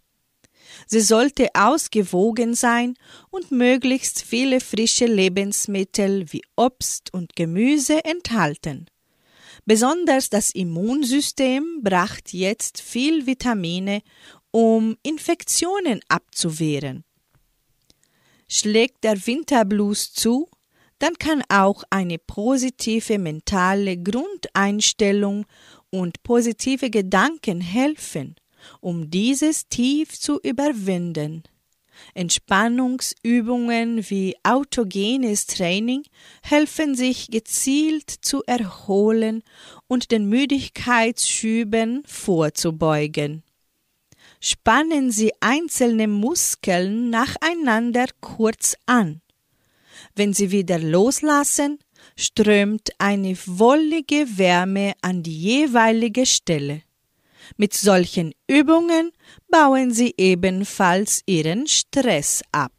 Sie 0.87 1.01
sollte 1.01 1.49
ausgewogen 1.53 2.53
sein 2.53 2.95
und 3.29 3.51
möglichst 3.51 4.21
viele 4.21 4.61
frische 4.61 5.05
Lebensmittel 5.05 6.31
wie 6.31 6.43
Obst 6.55 7.13
und 7.13 7.35
Gemüse 7.35 8.05
enthalten. 8.05 8.87
Besonders 9.65 10.29
das 10.29 10.51
Immunsystem 10.51 11.81
bracht 11.83 12.33
jetzt 12.33 12.81
viel 12.81 13.27
Vitamine 13.27 14.01
um 14.51 14.97
Infektionen 15.03 16.01
abzuwehren. 16.09 17.03
Schlägt 18.47 19.03
der 19.03 19.25
Winterblues 19.25 20.13
zu, 20.13 20.49
dann 20.99 21.15
kann 21.15 21.41
auch 21.49 21.83
eine 21.89 22.19
positive 22.19 23.17
mentale 23.17 23.97
Grundeinstellung 23.97 25.45
und 25.89 26.21
positive 26.21 26.89
Gedanken 26.89 27.61
helfen, 27.61 28.35
um 28.81 29.09
dieses 29.09 29.67
tief 29.67 30.19
zu 30.19 30.39
überwinden. 30.41 31.43
Entspannungsübungen 32.13 34.09
wie 34.09 34.35
autogenes 34.43 35.47
Training 35.47 36.03
helfen 36.43 36.95
sich 36.95 37.29
gezielt 37.29 38.09
zu 38.09 38.43
erholen 38.45 39.43
und 39.87 40.11
den 40.11 40.25
Müdigkeitsschüben 40.25 42.03
vorzubeugen 42.05 43.43
spannen 44.41 45.11
Sie 45.11 45.31
einzelne 45.39 46.07
Muskeln 46.07 47.09
nacheinander 47.09 48.07
kurz 48.19 48.75
an. 48.87 49.21
Wenn 50.15 50.33
Sie 50.33 50.51
wieder 50.51 50.79
loslassen, 50.79 51.79
strömt 52.17 52.89
eine 52.97 53.37
wollige 53.45 54.37
Wärme 54.37 54.93
an 55.01 55.23
die 55.23 55.37
jeweilige 55.37 56.25
Stelle. 56.25 56.81
Mit 57.55 57.73
solchen 57.73 58.33
Übungen 58.47 59.11
bauen 59.49 59.93
Sie 59.93 60.13
ebenfalls 60.17 61.21
Ihren 61.25 61.67
Stress 61.67 62.41
ab. 62.51 62.71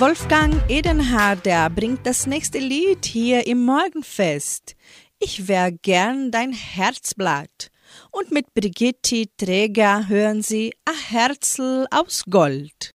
Wolfgang 0.00 0.54
Edenharder 0.70 1.68
bringt 1.68 2.06
das 2.06 2.26
nächste 2.26 2.58
Lied 2.58 3.04
hier 3.04 3.46
im 3.46 3.66
Morgenfest. 3.66 4.74
Ich 5.22 5.48
wär 5.48 5.70
gern 5.70 6.30
dein 6.30 6.54
Herzblatt. 6.54 7.70
Und 8.10 8.32
mit 8.32 8.54
Brigitte 8.54 9.26
Träger 9.36 10.08
hören 10.08 10.40
Sie 10.40 10.72
A 10.86 10.92
Herzl 11.10 11.84
aus 11.90 12.24
Gold. 12.30 12.94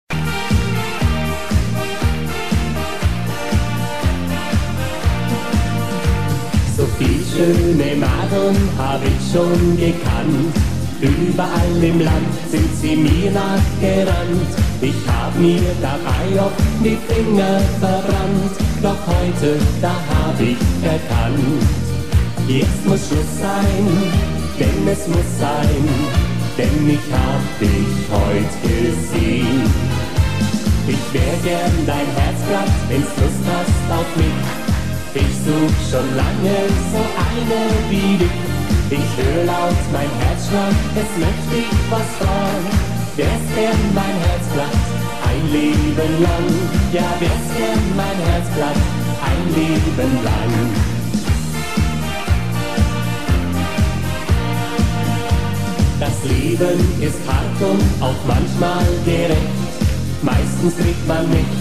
So 6.76 6.88
viel 6.98 7.24
schöne 7.32 7.96
Madeln 7.96 8.70
hab 8.76 9.02
ich 9.06 9.32
schon 9.32 9.78
gekannt. 9.78 10.56
Überall 11.02 11.84
im 11.84 12.00
Land 12.00 12.34
sind 12.50 12.76
sie 12.76 12.96
mir 12.96 13.30
nachgerannt. 13.30 14.50
Ich 14.82 14.96
hab 15.08 15.36
mir 15.36 15.62
dabei 15.80 16.42
oft 16.42 16.60
die 16.84 16.98
Finger 17.08 17.60
verbrannt. 17.80 18.52
Doch 18.82 18.98
heute, 19.06 19.60
da 19.80 19.94
hab 20.10 20.42
ich 20.42 20.58
erkannt 20.84 21.85
Jetzt 22.48 22.86
muss 22.86 23.08
Schluss 23.08 23.40
sein, 23.42 23.88
denn 24.60 24.88
es 24.88 25.08
muss 25.08 25.32
sein, 25.40 25.84
denn 26.56 26.88
ich 26.88 27.06
hab 27.12 27.42
dich 27.60 27.98
heute 28.14 28.62
gesehen. 28.62 29.64
Ich 30.88 31.04
wär 31.12 31.34
gern 31.44 31.74
dein 31.88 32.06
Herzblatt, 32.16 32.70
wenn's 32.88 33.10
Lust 33.18 33.42
hast 33.50 34.00
auf 34.00 34.16
mich. 34.16 34.46
Ich 35.16 35.34
such 35.42 35.90
schon 35.90 36.16
lange 36.16 36.70
so 36.94 37.02
eine 37.18 37.62
wie 37.90 38.18
dich. 38.18 38.38
Ich 38.92 39.10
hör 39.18 39.46
laut 39.46 39.82
mein 39.92 40.12
Herzschlag, 40.22 40.76
es 40.94 41.12
möchte 41.18 41.66
ich 41.66 41.78
was 41.90 42.10
fragen. 42.22 42.70
Wär's 43.16 43.48
gern 43.56 43.82
mein 43.96 44.18
Herzblatt, 44.22 44.78
ein 45.30 45.52
Leben 45.52 46.22
lang. 46.22 46.48
Ja, 46.94 47.10
wär's 47.20 47.48
gern 47.58 47.86
mein 47.98 48.20
Herzblatt, 48.30 48.78
ein 49.26 49.56
Leben 49.56 50.24
lang. 50.24 50.95
Leben 56.46 56.80
ist 57.02 57.20
hart 57.28 57.60
und 57.60 58.04
auch 58.04 58.22
manchmal 58.28 58.86
gerecht. 59.04 59.58
Meistens 60.22 60.76
kriegt 60.78 61.08
man 61.08 61.28
nicht, 61.30 61.58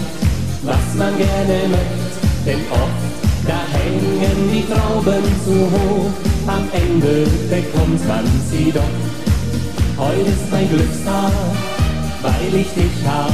was 0.61 0.85
man 0.95 1.17
gerne 1.17 1.57
möchte, 1.69 2.17
denn 2.45 2.61
oft 2.69 3.05
da 3.47 3.59
hängen 3.73 4.49
die 4.53 4.65
Trauben 4.71 5.23
zu 5.43 5.55
hoch. 5.73 6.11
Am 6.47 6.67
Ende 6.71 7.25
bekommt 7.49 8.07
man 8.07 8.25
sie 8.49 8.71
doch. 8.71 8.95
Heute 9.97 10.29
ist 10.29 10.51
mein 10.51 10.69
Glückstag, 10.69 11.31
weil 12.21 12.53
ich 12.53 12.69
dich 12.73 12.97
hab. 13.07 13.31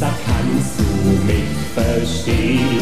Sag, 0.00 0.14
kannst 0.26 0.74
du 0.78 1.10
mich 1.26 1.50
verstehen? 1.74 2.80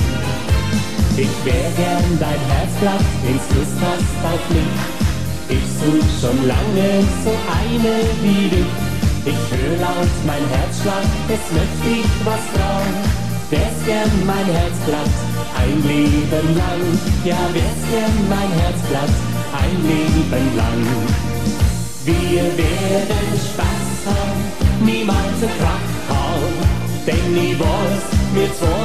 Ich 1.16 1.34
wär 1.44 1.68
gern 1.76 2.18
dein 2.18 2.40
Herzblatt, 2.50 3.04
wenn's 3.24 3.48
Lust 3.54 3.78
hast 3.80 4.32
auf 4.32 4.50
mich. 4.50 5.01
Ich 5.48 5.64
such 5.80 6.08
schon 6.20 6.46
lange 6.46 7.02
so 7.24 7.32
eine 7.58 7.94
wie 8.22 8.48
du. 8.48 8.62
Ich 9.24 9.42
höre 9.50 9.78
laut 9.78 10.14
mein 10.26 10.44
Herzschlag, 10.54 11.06
es 11.28 11.44
möchte 11.52 12.00
ich 12.00 12.12
was 12.24 12.44
fragen. 12.54 12.94
Wär's 13.50 13.84
gern 13.86 14.10
mein 14.26 14.46
Herzblatt, 14.46 15.14
ein 15.60 15.76
Leben 15.86 16.56
lang. 16.56 16.82
Ja, 17.24 17.38
wär's 17.52 17.82
gern 17.90 18.16
mein 18.28 18.50
Herzblatt, 18.60 19.14
ein 19.62 19.76
Leben 19.86 20.56
lang. 20.56 20.82
Wir 22.04 22.44
werden 22.56 23.32
Spaß 23.48 23.92
haben, 24.06 24.84
niemals 24.84 25.38
eine 25.38 25.52
Kraft 25.58 26.02
haben. 26.08 26.82
Denn 27.06 27.36
ich 27.36 27.58
weiß, 27.58 28.02
wir 28.34 28.54
zwei 28.54 28.82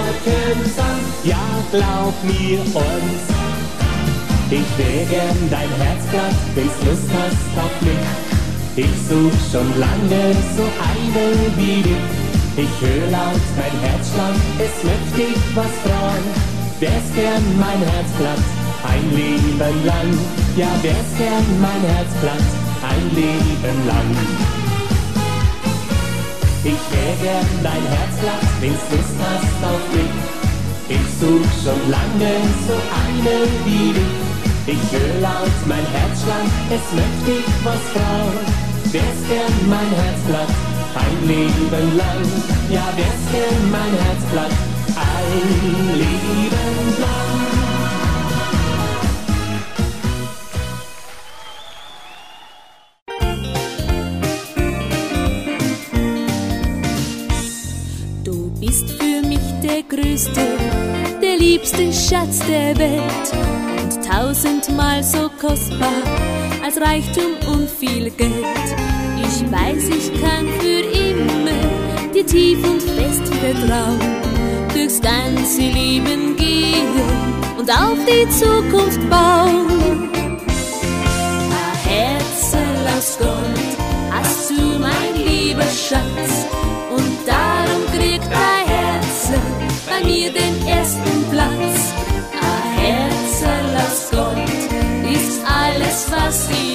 ja, 1.23 1.37
glaub 1.71 2.13
mir 2.23 2.59
uns. 2.59 3.46
Ich 4.49 4.77
wär 4.77 5.05
gern 5.09 5.49
dein 5.51 5.69
Herzblatt, 5.75 6.33
wenn's 6.55 6.79
Lust 6.85 7.09
hast 7.11 7.51
auf 7.59 7.81
mich. 7.81 8.07
Ich 8.77 8.95
such 9.09 9.35
schon 9.51 9.67
lange 9.77 10.31
so 10.55 10.63
eine 10.87 11.25
wie 11.57 11.81
du. 11.83 11.95
Ich 12.55 12.71
hör 12.79 13.11
laut 13.11 13.43
mein 13.59 13.75
Herzschlag, 13.81 14.35
es 14.57 14.83
möchte 14.87 15.33
ich 15.33 15.43
was 15.53 15.73
fragen. 15.83 16.31
Wär's 16.79 17.09
gern 17.13 17.43
mein 17.59 17.81
Herzblatt, 17.91 18.39
ein 18.87 19.05
Leben 19.11 19.85
lang. 19.85 20.17
Ja, 20.55 20.71
wär's 20.81 21.11
gern 21.17 21.47
mein 21.59 21.81
Herzblatt, 21.81 22.47
ein 22.87 23.15
Leben 23.15 23.79
lang. 23.85 24.09
Ich 26.63 26.83
wär 26.95 27.13
gern 27.21 27.49
dein 27.63 27.85
Herzblatt, 27.97 28.47
wenn's 28.61 28.85
Lust 28.91 29.17
hast 29.19 29.59
auf 29.67 29.83
mich. 29.93 30.15
Ich 30.87 31.07
such 31.19 31.51
schon 31.63 31.91
lange 31.91 32.31
so 32.65 32.75
eine 33.03 33.35
wie 33.65 33.91
du. 33.91 34.36
Ich 34.69 34.91
höre 34.91 35.21
laut 35.21 35.47
mein 35.65 35.85
Herzschlag, 35.85 36.45
es 36.69 36.91
möchte 36.93 37.39
ich 37.39 37.45
was 37.63 37.81
fragen. 37.93 38.45
Wär's 38.91 39.21
gern 39.29 39.69
mein 39.69 39.89
Herzblatt, 39.91 40.49
ein 40.93 41.25
Leben 41.25 41.95
lang. 41.95 42.25
Ja, 42.69 42.85
wär's 42.97 43.31
gern 43.31 43.71
mein 43.71 43.93
Herzblatt, 44.03 44.51
ein 44.97 45.95
Leben 45.97 46.99
lang. 46.99 47.37
Du 58.25 58.51
liebste 61.47 61.93
Schatz 61.93 62.39
der 62.39 62.77
Welt 62.77 63.27
und 63.81 64.05
tausendmal 64.05 65.01
so 65.01 65.29
kostbar 65.39 66.03
als 66.61 66.75
Reichtum 66.75 67.31
und 67.53 67.69
viel 67.69 68.09
Geld. 68.09 68.67
Ich 69.17 69.49
weiß, 69.49 69.83
ich 69.87 70.21
kann 70.21 70.45
für 70.59 70.81
immer 71.05 72.11
dir 72.13 72.25
tief 72.25 72.59
und 72.69 72.81
fest 72.81 73.33
vertrauen, 73.35 73.99
durchs 74.73 74.99
ganze 74.99 75.61
Leben 75.61 76.35
gehen 76.35 76.89
und 77.57 77.71
auf 77.71 77.97
die 78.05 78.29
Zukunft 78.29 78.99
bauen. 79.09 80.09
Ein 81.63 81.89
Herz 81.89 82.55
aus 82.97 83.17
Gold 83.19 83.77
hast 84.11 84.49
du, 84.49 84.79
mein 84.79 85.15
lieber 85.25 85.63
Schatz, 85.63 86.45
und 86.93 87.17
darum 87.25 87.85
kriegt 87.93 88.25
dein 88.25 88.67
Herz 88.67 89.31
bei 89.89 90.05
mir 90.05 90.29
den 90.29 90.67
ersten 90.67 91.16
alles, 95.97 96.11
was 96.11 96.66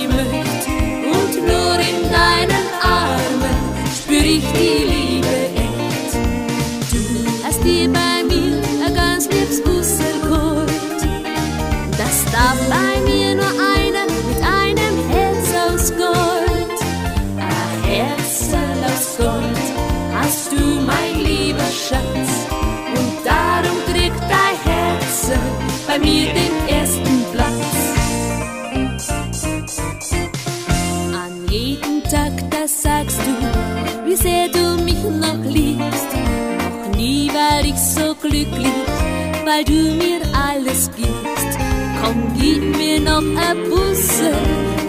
noch 43.12 43.42
ein 43.48 43.68
Busse, 43.68 44.32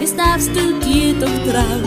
das 0.00 0.16
darfst 0.16 0.50
du 0.56 0.80
dir 0.80 1.12
doch 1.20 1.38
trauen. 1.50 1.84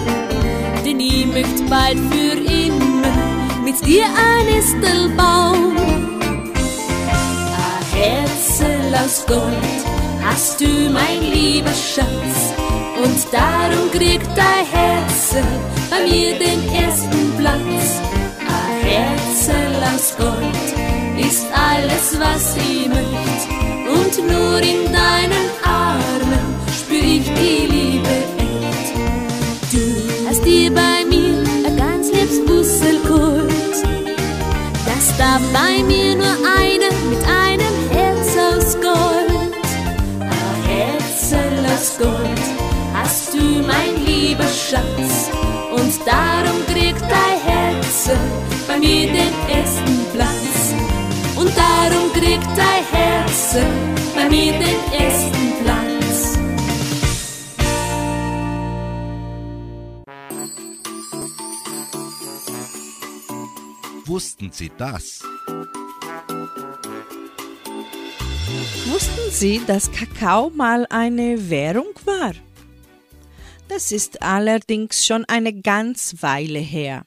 Denn 0.85 0.99
ich 0.99 1.25
möchte 1.25 1.63
bald 1.63 1.97
für 2.11 2.37
immer 2.37 3.15
mit 3.63 3.83
dir 3.85 4.05
ein 4.05 4.45
Nestel 4.45 5.09
bauen. 5.17 5.75
Ein 7.65 7.85
Herz 7.91 8.61
aus 9.03 9.25
Gold 9.25 9.77
hast 10.23 10.61
du, 10.61 10.69
mein 10.91 11.21
lieber 11.33 11.73
Schatz. 11.73 12.37
Und 13.03 13.19
darum 13.31 13.89
kriegt 13.91 14.29
dein 14.35 14.65
Herz 14.71 15.35
bei 15.89 16.03
mir 16.07 16.37
den 16.37 16.61
ersten 16.83 17.33
Platz. 17.39 17.85
Ein 18.55 18.87
Herz 18.87 19.49
aus 19.91 20.15
Gold 20.17 20.67
ist 21.27 21.45
alles, 21.51 22.19
was 22.19 22.55
ich 22.57 22.76
kriegt 52.19 52.47
dein 52.57 52.83
Herz 52.91 53.55
bei 54.15 54.27
mir 54.29 54.53
den 54.53 54.93
ersten 54.93 55.63
Platz. 55.63 56.37
Wussten 64.05 64.51
Sie 64.51 64.71
das? 64.77 65.21
Wussten 68.85 69.31
Sie, 69.31 69.61
dass 69.67 69.91
Kakao 69.91 70.49
mal 70.49 70.87
eine 70.89 71.49
Währung 71.49 71.93
war? 72.05 72.33
Das 73.67 73.91
ist 73.91 74.23
allerdings 74.23 75.05
schon 75.05 75.25
eine 75.25 75.53
ganz 75.53 76.15
Weile 76.21 76.59
her. 76.59 77.05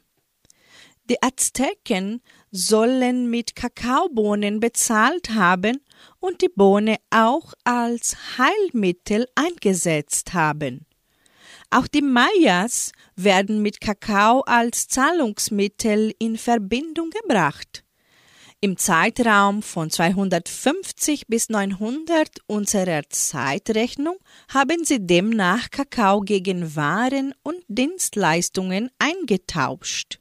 Die 1.08 1.20
Azteken 1.20 2.22
sollen 2.50 3.30
mit 3.30 3.54
Kakaobohnen 3.54 4.60
bezahlt 4.60 5.30
haben 5.30 5.80
und 6.18 6.42
die 6.42 6.48
Bohne 6.48 6.96
auch 7.10 7.54
als 7.64 8.16
Heilmittel 8.38 9.26
eingesetzt 9.34 10.34
haben. 10.34 10.86
Auch 11.70 11.86
die 11.86 12.02
Mayas 12.02 12.90
werden 13.14 13.62
mit 13.62 13.80
Kakao 13.80 14.40
als 14.40 14.88
Zahlungsmittel 14.88 16.12
in 16.18 16.36
Verbindung 16.36 17.10
gebracht. 17.10 17.84
Im 18.60 18.76
Zeitraum 18.76 19.62
von 19.62 19.88
250 19.88 21.28
bis 21.28 21.48
900 21.48 22.40
unserer 22.46 23.08
Zeitrechnung 23.08 24.16
haben 24.52 24.84
sie 24.84 25.06
demnach 25.06 25.70
Kakao 25.70 26.20
gegen 26.20 26.76
Waren 26.76 27.32
und 27.42 27.62
Dienstleistungen 27.68 28.90
eingetauscht. 28.98 30.19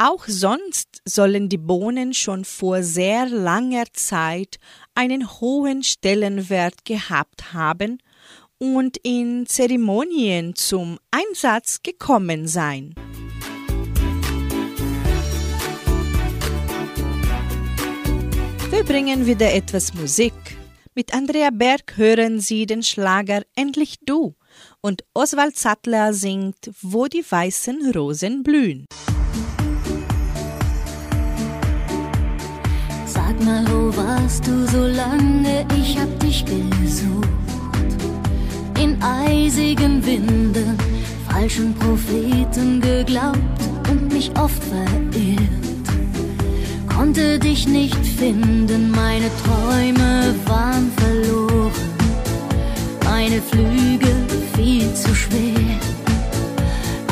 Auch 0.00 0.26
sonst 0.28 1.02
sollen 1.04 1.48
die 1.48 1.58
Bohnen 1.58 2.14
schon 2.14 2.44
vor 2.44 2.84
sehr 2.84 3.28
langer 3.28 3.82
Zeit 3.92 4.60
einen 4.94 5.28
hohen 5.40 5.82
Stellenwert 5.82 6.84
gehabt 6.84 7.52
haben 7.52 7.98
und 8.58 8.96
in 9.02 9.44
Zeremonien 9.46 10.54
zum 10.54 11.00
Einsatz 11.10 11.80
gekommen 11.82 12.46
sein. 12.46 12.94
Wir 18.70 18.84
bringen 18.84 19.26
wieder 19.26 19.52
etwas 19.52 19.94
Musik. 19.94 20.32
Mit 20.94 21.12
Andrea 21.12 21.50
Berg 21.50 21.96
hören 21.96 22.38
Sie 22.38 22.66
den 22.66 22.84
Schlager 22.84 23.42
Endlich 23.56 23.96
du 24.06 24.36
und 24.80 25.02
Oswald 25.12 25.56
Sattler 25.56 26.14
singt 26.14 26.70
Wo 26.82 27.06
die 27.06 27.24
weißen 27.28 27.90
Rosen 27.96 28.44
blühen. 28.44 28.86
Mal, 33.44 33.64
wo 33.68 33.96
warst 33.96 34.46
du 34.46 34.66
so 34.66 34.86
lange? 34.86 35.64
Ich 35.80 35.98
hab 35.98 36.18
dich 36.20 36.44
gesucht. 36.44 37.28
In 38.80 39.00
eisigen 39.02 40.04
Winden, 40.04 40.76
falschen 41.28 41.74
Propheten 41.74 42.80
geglaubt 42.80 43.60
und 43.90 44.12
mich 44.12 44.30
oft 44.38 44.62
verirrt. 44.64 45.86
Konnte 46.88 47.38
dich 47.38 47.68
nicht 47.68 48.04
finden, 48.04 48.90
meine 48.90 49.30
Träume 49.44 50.34
waren 50.46 50.90
verloren. 50.96 51.72
Meine 53.04 53.40
Flügel 53.40 54.16
viel 54.56 54.92
zu 54.94 55.14
schwer. 55.14 55.78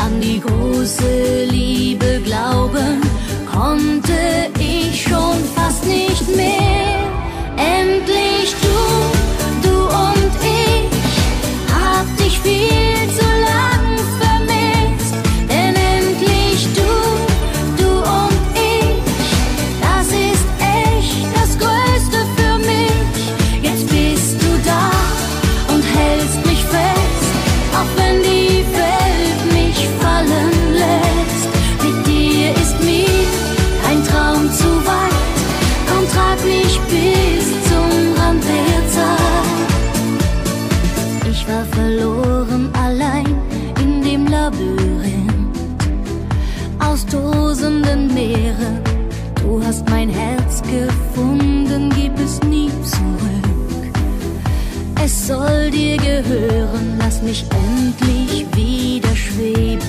An 0.04 0.20
die 0.20 0.40
große 0.40 1.44
Liebe 1.48 2.20
glauben 2.24 3.00
konnte 3.56 4.50
ich 4.58 5.02
schon 5.02 5.38
fast 5.54 5.84
nicht 5.86 6.28
mehr. 6.36 7.00
Endlich 7.56 8.54
du, 8.62 9.68
du 9.68 9.76
und 9.86 10.32
ich, 10.42 11.14
hab 11.72 12.06
dich 12.18 12.38
viel 12.40 13.08
zu 13.18 13.25
alles 55.26 55.28
soll 55.28 55.70
dir 55.70 55.96
gehören, 55.96 56.96
lass 56.98 57.22
mich 57.22 57.44
endlich 57.50 58.46
wieder 58.54 59.14
schweben. 59.14 59.86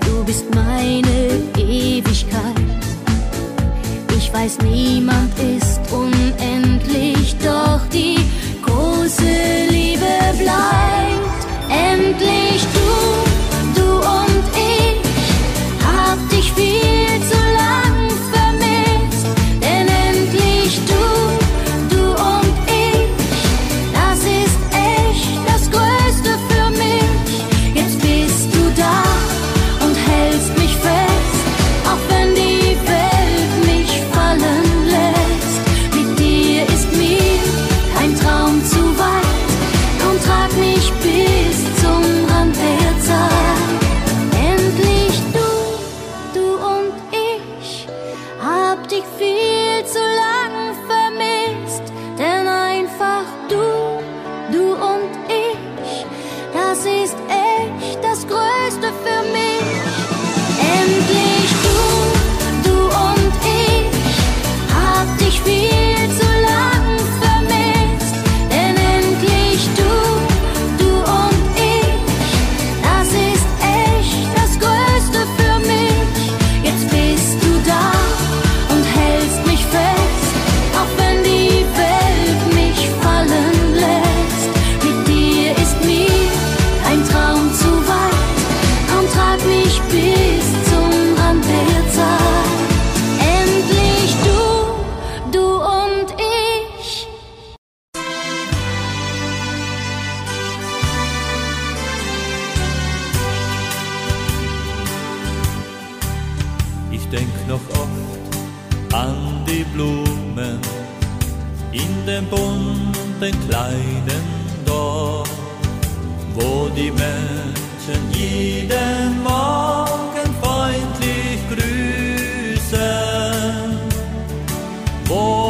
Du 0.00 0.24
bist 0.24 0.44
meine 0.54 1.40
Ewigkeit. 1.56 2.54
Ich 4.16 4.32
weiß, 4.32 4.58
niemand 4.62 5.32
ist 5.38 5.80
unendlich, 5.92 7.36
doch 7.42 7.80
die 7.92 8.18
große 8.62 9.68
Liebe 9.70 10.38
bleibt. 10.38 10.89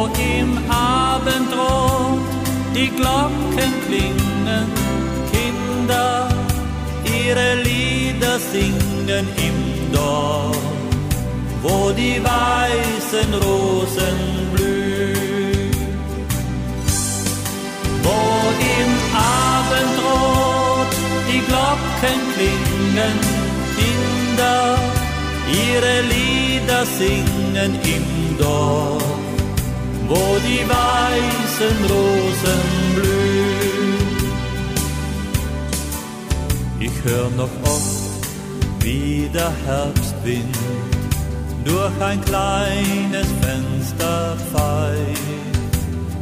Wo 0.01 0.05
im 0.07 0.57
Abendrot. 0.69 2.21
Die 2.75 2.89
Glocken 2.89 3.71
klingen, 3.85 4.65
Kinder 5.31 6.27
ihre 7.03 7.55
Lieder 7.61 8.39
singen 8.39 9.27
im 9.47 9.93
Dorf 9.93 10.57
wo 11.63 11.91
die 11.91 12.19
weißen 12.23 13.33
Rosen 13.35 14.17
blühen, 14.53 15.71
wo 18.03 18.19
im 18.79 18.91
Abendrot 19.15 20.91
die 21.29 21.41
Glocken 21.49 22.19
klingen, 22.35 23.15
Kinder 23.77 24.79
ihre 25.53 26.01
Lieder 26.13 26.85
singen 26.85 27.79
im 27.83 28.37
Dorf, 28.39 29.00
wo 30.11 30.23
die 30.47 30.63
weißen 30.77 31.77
Rosen 31.91 32.63
blühen. 32.95 34.31
Ich 36.79 36.95
hör 37.05 37.29
noch 37.41 37.55
oft, 37.63 38.25
wie 38.81 39.29
der 39.33 39.53
Herbstwind 39.65 40.57
durch 41.63 41.97
ein 42.01 42.19
kleines 42.25 43.27
Fenster 43.41 44.35
pfeift. 44.49 45.71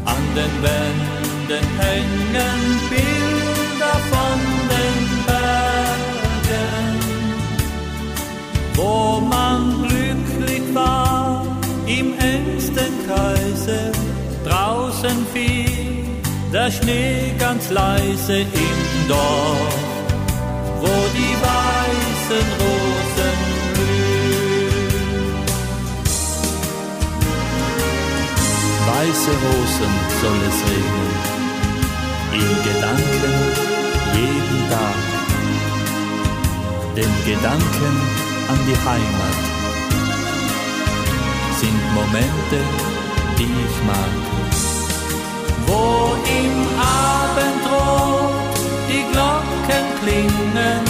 An 0.06 0.24
den 0.38 0.54
Wänden 0.66 1.66
hängen 1.84 2.62
Bilder 2.92 3.96
von 4.12 4.40
den 4.74 4.98
Bergen, 5.30 6.90
wo 8.76 9.20
man 9.34 9.60
glücklich 9.88 10.76
war 10.76 11.29
im 11.90 12.14
engsten 12.20 12.94
Kreise. 13.08 13.92
Draußen 14.46 15.26
fiel 15.34 16.06
der 16.54 16.72
Schnee 16.72 17.34
ganz 17.40 17.70
leise 17.70 18.42
im 18.42 19.08
Dorf, 19.08 19.76
wo 20.82 20.94
die 21.18 21.36
weißen 21.50 22.48
Rosen 22.62 23.50
weiße 28.90 29.32
Rosen 29.46 29.94
soll 30.22 30.40
es 30.50 30.60
regnen, 30.70 31.14
in 32.34 32.50
Gedanken 32.68 33.36
jeden 34.16 34.62
Tag, 34.70 35.00
denn 36.96 37.14
Gedanken 37.26 37.96
an 38.50 38.60
die 38.68 38.78
Heimat 38.90 39.49
sind 41.60 41.82
Momente, 41.94 42.60
die 43.38 43.54
ich 43.66 43.78
mag. 43.92 44.14
Wo 45.68 45.84
im 46.42 46.56
Abendrot 47.06 48.58
die 48.90 49.04
Glocken 49.12 49.86
klingen, 50.02 50.84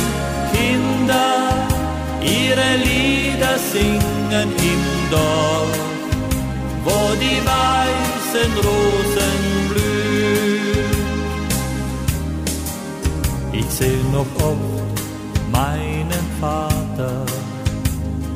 Kinder 0.54 1.38
ihre 2.22 2.70
Lieder 2.86 3.58
singen 3.74 4.50
im 4.72 4.82
Dorf 5.12 5.90
wo 6.86 7.16
die 7.24 7.40
weißen 7.54 8.54
Rosen 8.66 9.40
blühen. 9.70 10.90
Ich 13.52 13.70
seh 13.70 14.00
noch 14.14 14.32
oft 14.50 14.98
meinen 15.52 16.26
Vater, 16.40 17.26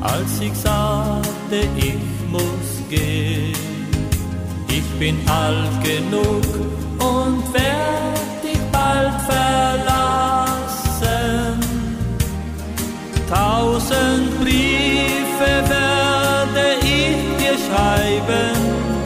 als 0.00 0.40
ich 0.40 0.54
sagte, 0.54 1.58
ich 1.76 2.13
muss 2.34 2.70
gehen. 2.90 3.54
Ich 4.68 4.88
bin 4.98 5.16
alt 5.42 5.74
genug 5.90 6.46
und 7.12 7.42
werd 7.58 8.42
dich 8.44 8.62
bald 8.78 9.18
verlassen. 9.32 10.68
Tausend 13.38 14.26
Briefe 14.40 15.52
werde 15.76 16.66
ich 16.96 17.18
dir 17.40 17.56
schreiben, 17.66 18.56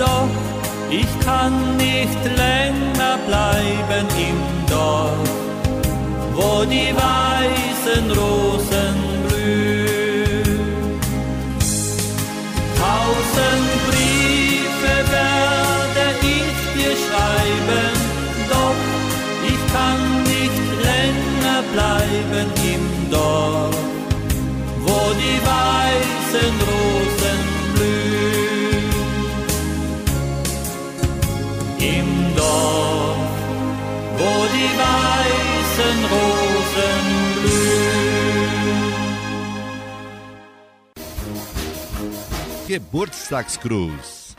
doch 0.05 0.33
ich 0.91 1.11
kann 1.27 1.55
nicht 1.77 2.23
länger 2.45 3.15
bleiben 3.29 4.07
im 4.29 4.39
Dorf, 4.73 5.31
wo 6.35 6.51
die 6.75 6.91
weißen 7.05 8.07
Rosen 8.19 8.88
Dorf, 23.11 23.77
wo 24.81 24.99
die 25.23 25.39
weißen 25.53 26.55
Rosen 26.69 27.41
blühen. 27.75 28.91
Im 31.79 32.09
Dorf, 32.37 33.33
wo 34.17 34.33
die 34.57 34.73
weißen 34.85 35.99
Rosen 36.13 37.07
blühen. 37.35 37.99
Geburtstagsgruß. 42.69 44.37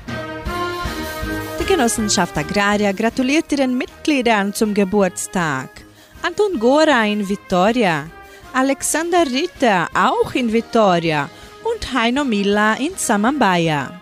Die 1.60 1.66
Genossenschaft 1.66 2.38
Agraria 2.38 2.92
gratuliert 2.92 3.52
ihren 3.52 3.78
Mitgliedern 3.78 4.54
zum 4.54 4.74
Geburtstag. 4.74 5.70
Anton 6.22 6.60
Gora 6.60 7.06
in 7.06 7.28
Vitoria, 7.28 8.06
Alexander 8.54 9.26
Ritter 9.26 9.88
auch 9.94 10.34
in 10.34 10.52
Vitoria 10.52 11.30
und 11.64 11.94
Heino 11.94 12.24
Miller 12.24 12.78
in 12.80 12.96
Samambaya. 12.96 14.00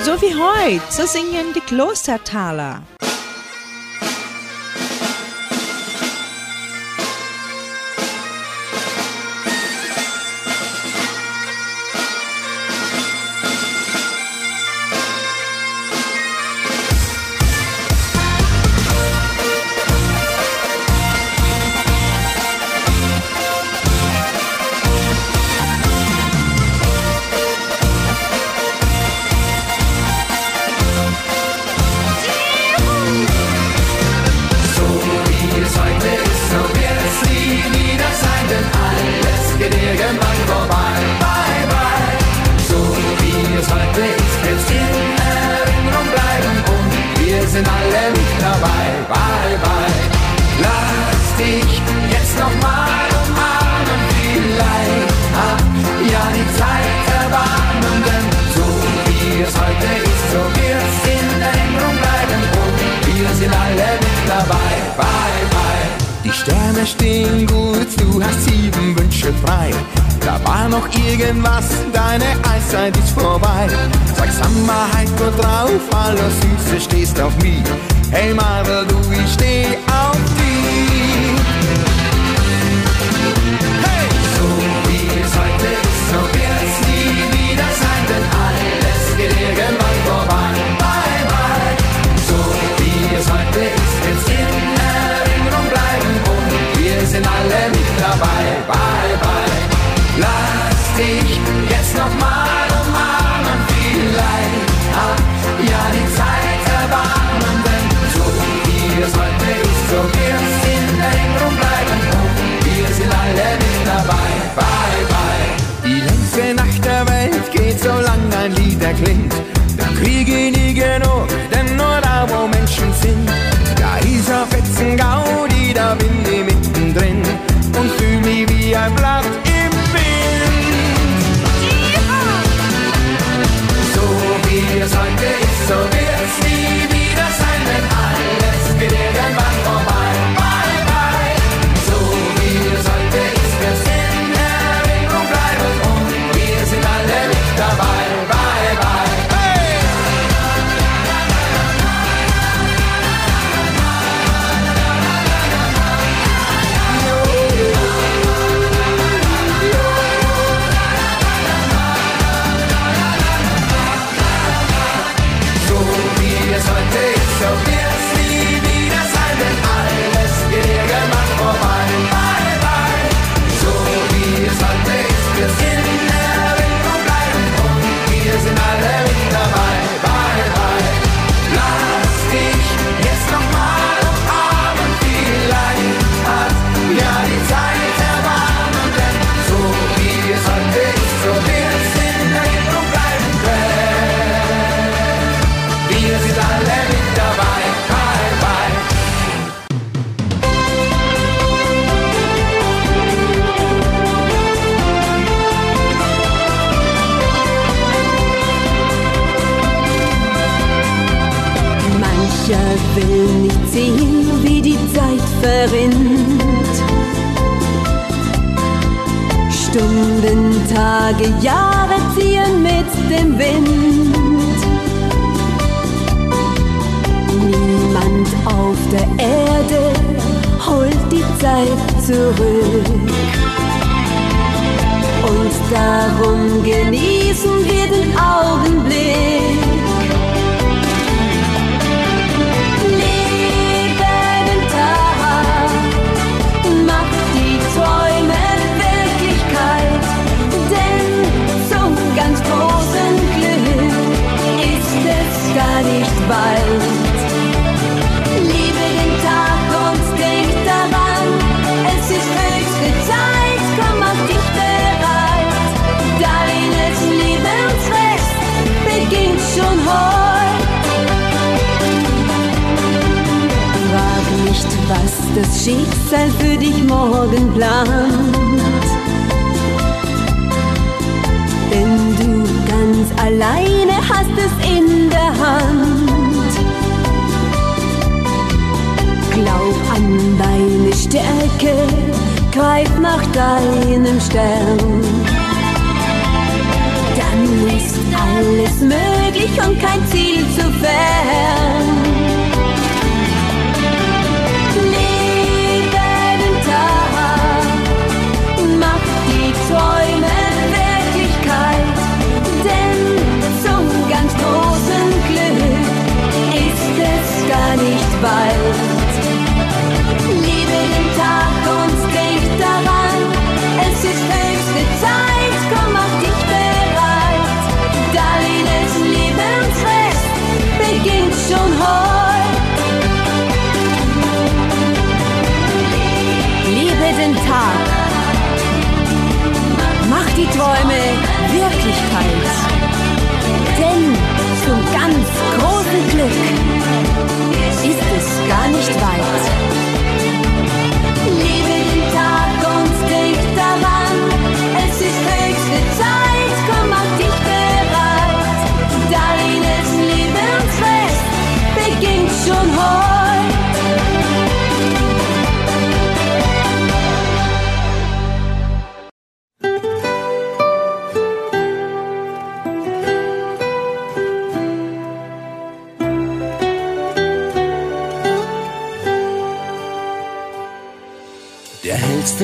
So 0.00 0.20
wie 0.20 0.34
heute, 0.34 0.84
so 0.90 1.06
singen 1.06 1.54
die 1.54 1.60
Klostertaler. 1.60 2.82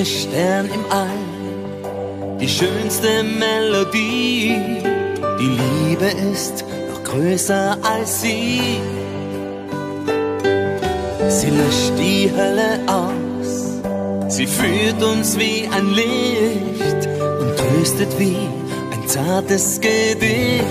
Hellste 0.01 0.29
Stern 0.31 0.67
im 0.73 0.85
All, 0.89 2.39
die 2.41 2.49
schönste 2.49 3.23
Melodie. 3.23 4.57
Die 5.39 5.59
Liebe 5.61 6.07
ist 6.33 6.65
noch 6.89 7.05
größer 7.05 7.77
als 7.83 8.23
sie. 8.23 8.81
Sie 11.29 11.51
löscht 11.51 11.93
die 11.99 12.31
Hölle 12.35 12.81
aus, 12.87 14.33
sie 14.35 14.47
führt 14.47 15.03
uns 15.03 15.39
wie 15.39 15.69
ein 15.71 15.91
Licht 15.91 17.07
und 17.39 17.57
tröstet 17.59 18.19
wie 18.19 18.49
ein 18.93 19.07
zartes 19.07 19.79
Gedicht. 19.83 20.65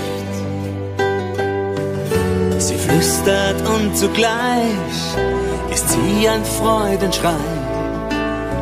Sie 2.58 2.74
flüstert 2.74 3.60
und 3.68 3.96
zugleich 3.96 4.96
ist 5.72 5.88
sie 5.88 6.28
ein 6.28 6.44
Freudenschrei. 6.44 7.59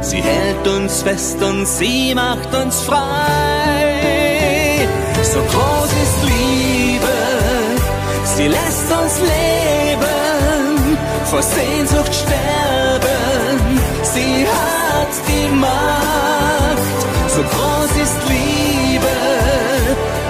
Sie 0.00 0.22
hält 0.22 0.66
uns 0.66 1.02
fest 1.02 1.42
und 1.42 1.66
sie 1.66 2.14
macht 2.14 2.54
uns 2.54 2.80
frei. 2.82 4.86
So 5.22 5.40
groß 5.40 5.92
ist 6.04 6.22
Liebe, 6.24 7.12
sie 8.24 8.48
lässt 8.48 8.90
uns 8.90 9.20
leben, 9.20 10.96
vor 11.24 11.42
Sehnsucht 11.42 12.14
sterben. 12.14 13.80
Sie 14.02 14.46
hat 14.46 15.12
die 15.28 15.48
Macht. 15.54 16.78
So 17.28 17.42
groß 17.42 17.90
ist 18.02 18.16
Liebe, 18.28 19.14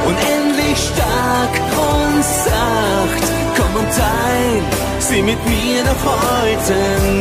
unendlich 0.06 0.78
stark 0.78 1.60
und 1.76 2.24
sacht. 2.24 3.24
Komm 3.56 3.76
und 3.82 3.90
teil 3.90 4.62
sie 4.98 5.22
mit 5.22 5.38
mir 5.46 5.84
noch 5.84 6.04
heute 6.04 6.74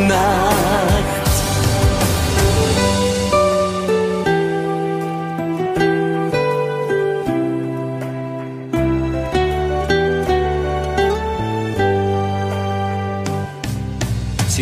Nacht. 0.07 1.26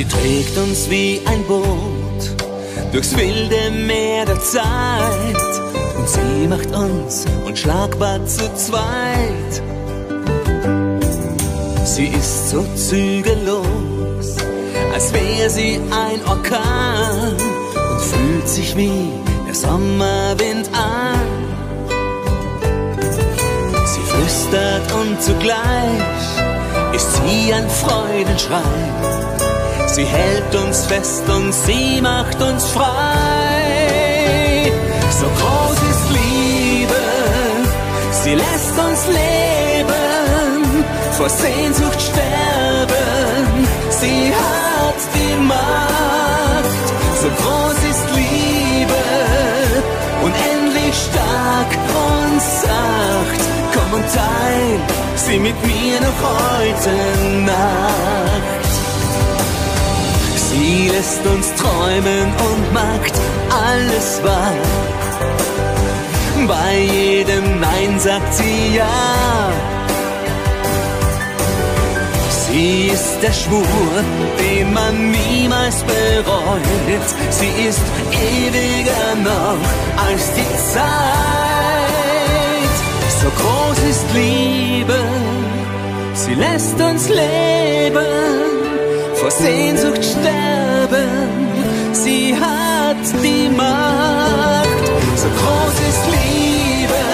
Sie 0.06 0.18
trägt 0.18 0.58
uns 0.58 0.90
wie 0.90 1.22
ein 1.26 1.44
Boot 1.46 2.36
durchs 2.92 3.16
wilde 3.18 3.72
Meer 3.72 4.26
der 4.26 4.40
Zeit 4.40 5.62
und 5.98 6.08
sie 6.08 6.48
macht 6.48 6.76
uns 6.76 7.26
unschlagbar 7.46 8.24
zu 8.26 8.54
zweit. 8.56 9.62
Sie 11.86 12.08
ist 12.08 12.52
so 12.52 12.64
zügellos, 12.76 14.36
als 14.94 15.14
wäre 15.14 15.50
sie 15.50 15.80
ein 15.90 16.24
Orkan 16.28 17.36
und 17.74 18.02
fühlt 18.02 18.48
sich 18.48 18.76
wie 18.76 19.10
der 19.48 19.56
Sommerwind 19.56 20.70
an. 20.74 21.20
Sie 23.86 24.02
flüstert 24.02 24.92
und 24.94 25.22
zugleich 25.22 26.94
ist 26.94 27.10
sie 27.16 27.54
ein 27.54 27.70
Freudenschrei. 27.70 29.15
Sie 29.88 30.04
hält 30.04 30.54
uns 30.56 30.86
fest 30.86 31.24
und 31.30 31.54
sie 31.54 32.02
macht 32.02 32.42
uns 32.42 32.66
frei. 32.70 34.72
So 35.20 35.26
groß 35.26 35.78
ist 35.92 36.10
Liebe, 36.20 37.02
sie 38.12 38.36
lässt 38.36 38.78
uns 38.78 39.08
leben, 39.08 40.86
vor 41.18 41.30
Sehnsucht 41.30 42.02
sterben. 42.02 43.68
Sie 43.90 44.34
hat 44.34 45.00
die 45.16 45.36
Macht. 45.44 46.86
So 47.22 47.30
groß 47.30 47.80
ist 47.92 48.06
Liebe, 48.16 49.04
unendlich 50.24 50.96
stark 51.10 51.72
und 52.04 52.42
sacht. 52.42 53.42
Komm 53.74 53.94
und 53.94 54.06
teil 54.14 54.80
sie 55.16 55.40
mit 55.40 55.56
mir 55.66 56.02
noch 56.02 56.22
heute 56.22 56.92
Nacht. 57.46 58.65
Sie 60.56 60.90
lässt 60.90 61.26
uns 61.26 61.54
träumen 61.56 62.28
und 62.48 62.74
macht 62.74 63.14
alles 63.68 64.22
wahr. 64.24 64.54
Bei 66.48 66.78
jedem 66.80 67.60
Nein 67.60 68.00
sagt 68.00 68.34
sie 68.36 68.78
ja. 68.78 69.52
Sie 72.30 72.88
ist 72.88 73.18
der 73.22 73.34
Schwur, 73.34 73.66
den 74.40 74.72
man 74.74 75.12
niemals 75.12 75.84
bereut. 75.84 77.08
Sie 77.32 77.54
ist 77.68 77.86
ewiger 78.14 79.08
noch 79.32 79.66
als 80.08 80.24
die 80.38 80.56
Zeit. 80.74 80.86
So 83.22 83.28
groß 83.40 83.80
ist 83.90 84.06
Liebe, 84.14 85.00
sie 86.14 86.36
lässt 86.36 86.80
uns 86.80 87.10
leben 87.10 88.45
vor 89.26 89.32
Sehnsucht 89.32 90.06
sterben. 90.06 91.10
Sie 91.94 92.36
hat 92.36 93.06
die 93.24 93.50
Macht. 93.50 94.86
So 95.22 95.28
groß 95.40 95.76
ist 95.90 96.04
Liebe, 96.16 97.06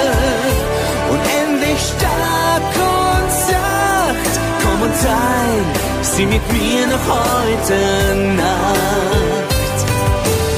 unendlich 1.15 1.79
stark 1.93 2.73
und 2.99 3.29
sacht. 3.49 4.33
Komm 4.61 4.81
und 4.87 4.95
teil 5.09 5.61
sie 6.01 6.25
mit 6.25 6.45
mir 6.51 6.83
noch 6.93 7.05
heute 7.17 7.79
Nacht. 8.43 9.77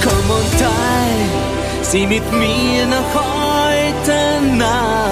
Komm 0.05 0.25
und 0.37 0.51
teil 0.59 1.21
sie 1.83 2.07
mit 2.07 2.31
mir 2.31 2.87
noch 2.87 3.09
heute 3.21 4.55
Nacht. 4.57 5.02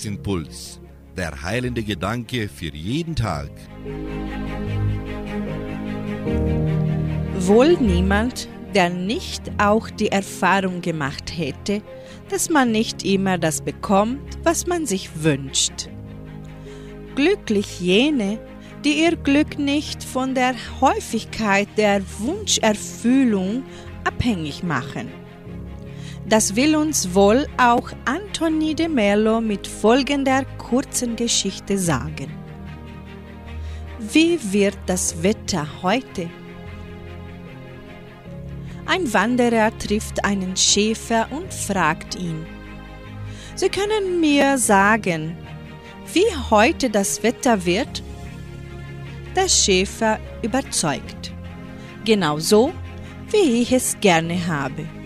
Tagesimpuls. 0.00 0.80
Der 1.14 1.42
heilende 1.42 1.82
Gedanke 1.82 2.48
für 2.48 2.74
jeden 2.74 3.14
Tag. 3.14 3.50
Wohl 7.40 7.76
niemand, 7.76 8.48
der 8.74 8.88
nicht 8.88 9.42
auch 9.58 9.90
die 9.90 10.08
Erfahrung 10.08 10.80
gemacht 10.80 11.36
hätte, 11.36 11.82
dass 12.30 12.48
man 12.48 12.72
nicht 12.72 13.04
immer 13.04 13.36
das 13.36 13.60
bekommt, 13.60 14.38
was 14.42 14.66
man 14.66 14.86
sich 14.86 15.10
wünscht. 15.22 15.90
Glücklich 17.14 17.80
jene, 17.80 18.38
die 18.84 19.02
ihr 19.02 19.16
Glück 19.16 19.58
nicht 19.58 20.02
von 20.02 20.34
der 20.34 20.54
Häufigkeit 20.80 21.68
der 21.76 22.00
Wunscherfüllung 22.20 23.64
abhängig 24.04 24.62
machen. 24.62 25.19
Das 26.28 26.54
will 26.54 26.76
uns 26.76 27.14
wohl 27.14 27.46
auch 27.56 27.90
Anthony 28.04 28.74
de 28.74 28.88
Mello 28.88 29.40
mit 29.40 29.66
folgender 29.66 30.44
kurzen 30.58 31.16
Geschichte 31.16 31.76
sagen. 31.78 32.30
Wie 33.98 34.38
wird 34.52 34.78
das 34.86 35.22
Wetter 35.22 35.66
heute? 35.82 36.30
Ein 38.86 39.12
Wanderer 39.12 39.76
trifft 39.78 40.24
einen 40.24 40.56
Schäfer 40.56 41.28
und 41.30 41.52
fragt 41.52 42.16
ihn, 42.16 42.44
Sie 43.54 43.68
können 43.68 44.20
mir 44.20 44.56
sagen, 44.56 45.36
wie 46.12 46.24
heute 46.50 46.90
das 46.90 47.22
Wetter 47.22 47.64
wird? 47.66 48.02
Der 49.36 49.48
Schäfer 49.48 50.18
überzeugt, 50.42 51.32
genau 52.04 52.38
so, 52.38 52.72
wie 53.30 53.62
ich 53.62 53.72
es 53.72 53.96
gerne 54.00 54.46
habe. 54.46 54.99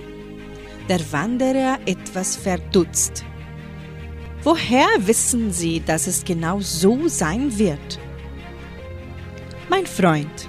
Der 0.89 1.01
Wanderer 1.13 1.79
etwas 1.87 2.37
verdutzt. 2.37 3.25
Woher 4.43 4.87
wissen 4.99 5.51
Sie, 5.51 5.81
dass 5.81 6.07
es 6.07 6.25
genau 6.25 6.61
so 6.61 7.09
sein 7.09 7.59
wird? 7.59 7.99
Mein 9.71 9.87
Freund, 9.87 10.49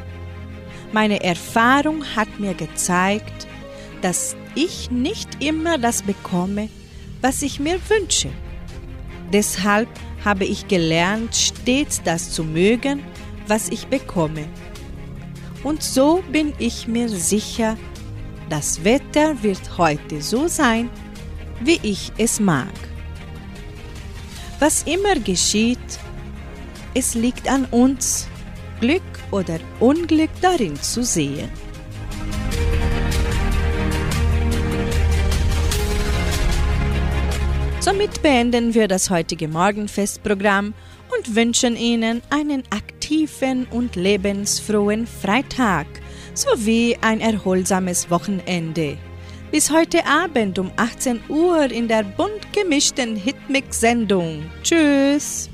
meine 0.92 1.24
Erfahrung 1.24 2.04
hat 2.18 2.38
mir 2.38 2.54
gezeigt, 2.54 3.48
dass 4.02 4.36
ich 4.56 4.92
nicht 4.92 5.42
immer 5.42 5.78
das 5.78 6.02
bekomme, 6.02 6.68
was 7.22 7.42
ich 7.42 7.62
mir 7.62 7.80
wünsche. 7.88 8.30
Deshalb 9.32 9.88
habe 10.26 10.44
ich 10.44 10.68
gelernt, 10.68 11.34
stets 11.34 12.02
das 12.04 12.32
zu 12.32 12.44
mögen, 12.44 13.04
was 13.48 13.70
ich 13.70 13.88
bekomme. 13.88 14.48
Und 15.64 15.82
so 15.82 16.22
bin 16.30 16.52
ich 16.60 16.90
mir 16.90 17.08
sicher, 17.08 17.78
das 18.50 18.84
Wetter 18.84 19.42
wird 19.42 19.78
heute 19.78 20.22
so 20.22 20.48
sein, 20.48 20.90
wie 21.62 21.80
ich 21.84 22.12
es 22.18 22.40
mag. 22.40 22.74
Was 24.60 24.84
immer 24.84 25.16
geschieht, 25.16 26.00
es 26.94 27.14
liegt 27.14 27.50
an 27.50 27.66
uns, 27.72 28.28
Glück 28.80 29.02
oder 29.32 29.60
Unglück 29.80 30.30
darin 30.42 30.76
zu 30.76 31.04
sehen. 31.04 31.50
Somit 37.80 38.22
beenden 38.24 38.74
wir 38.74 38.88
das 38.88 39.10
heutige 39.10 39.48
Morgenfestprogramm 39.48 40.74
und 41.16 41.36
wünschen 41.36 41.76
Ihnen 41.76 42.22
einen 42.32 42.64
aktiven 42.72 43.66
und 43.70 43.96
lebensfrohen 43.96 45.06
Freitag 45.06 45.86
sowie 46.36 46.98
ein 47.02 47.22
erholsames 47.22 48.12
Wochenende. 48.12 48.98
Bis 49.52 49.72
heute 49.72 50.06
Abend 50.06 50.60
um 50.60 50.72
18 50.76 51.22
Uhr 51.30 51.72
in 51.72 51.88
der 51.88 52.04
bunt 52.04 52.54
gemischten 52.54 53.16
Hitmix-Sendung. 53.16 54.44
Tschüss! 54.64 55.50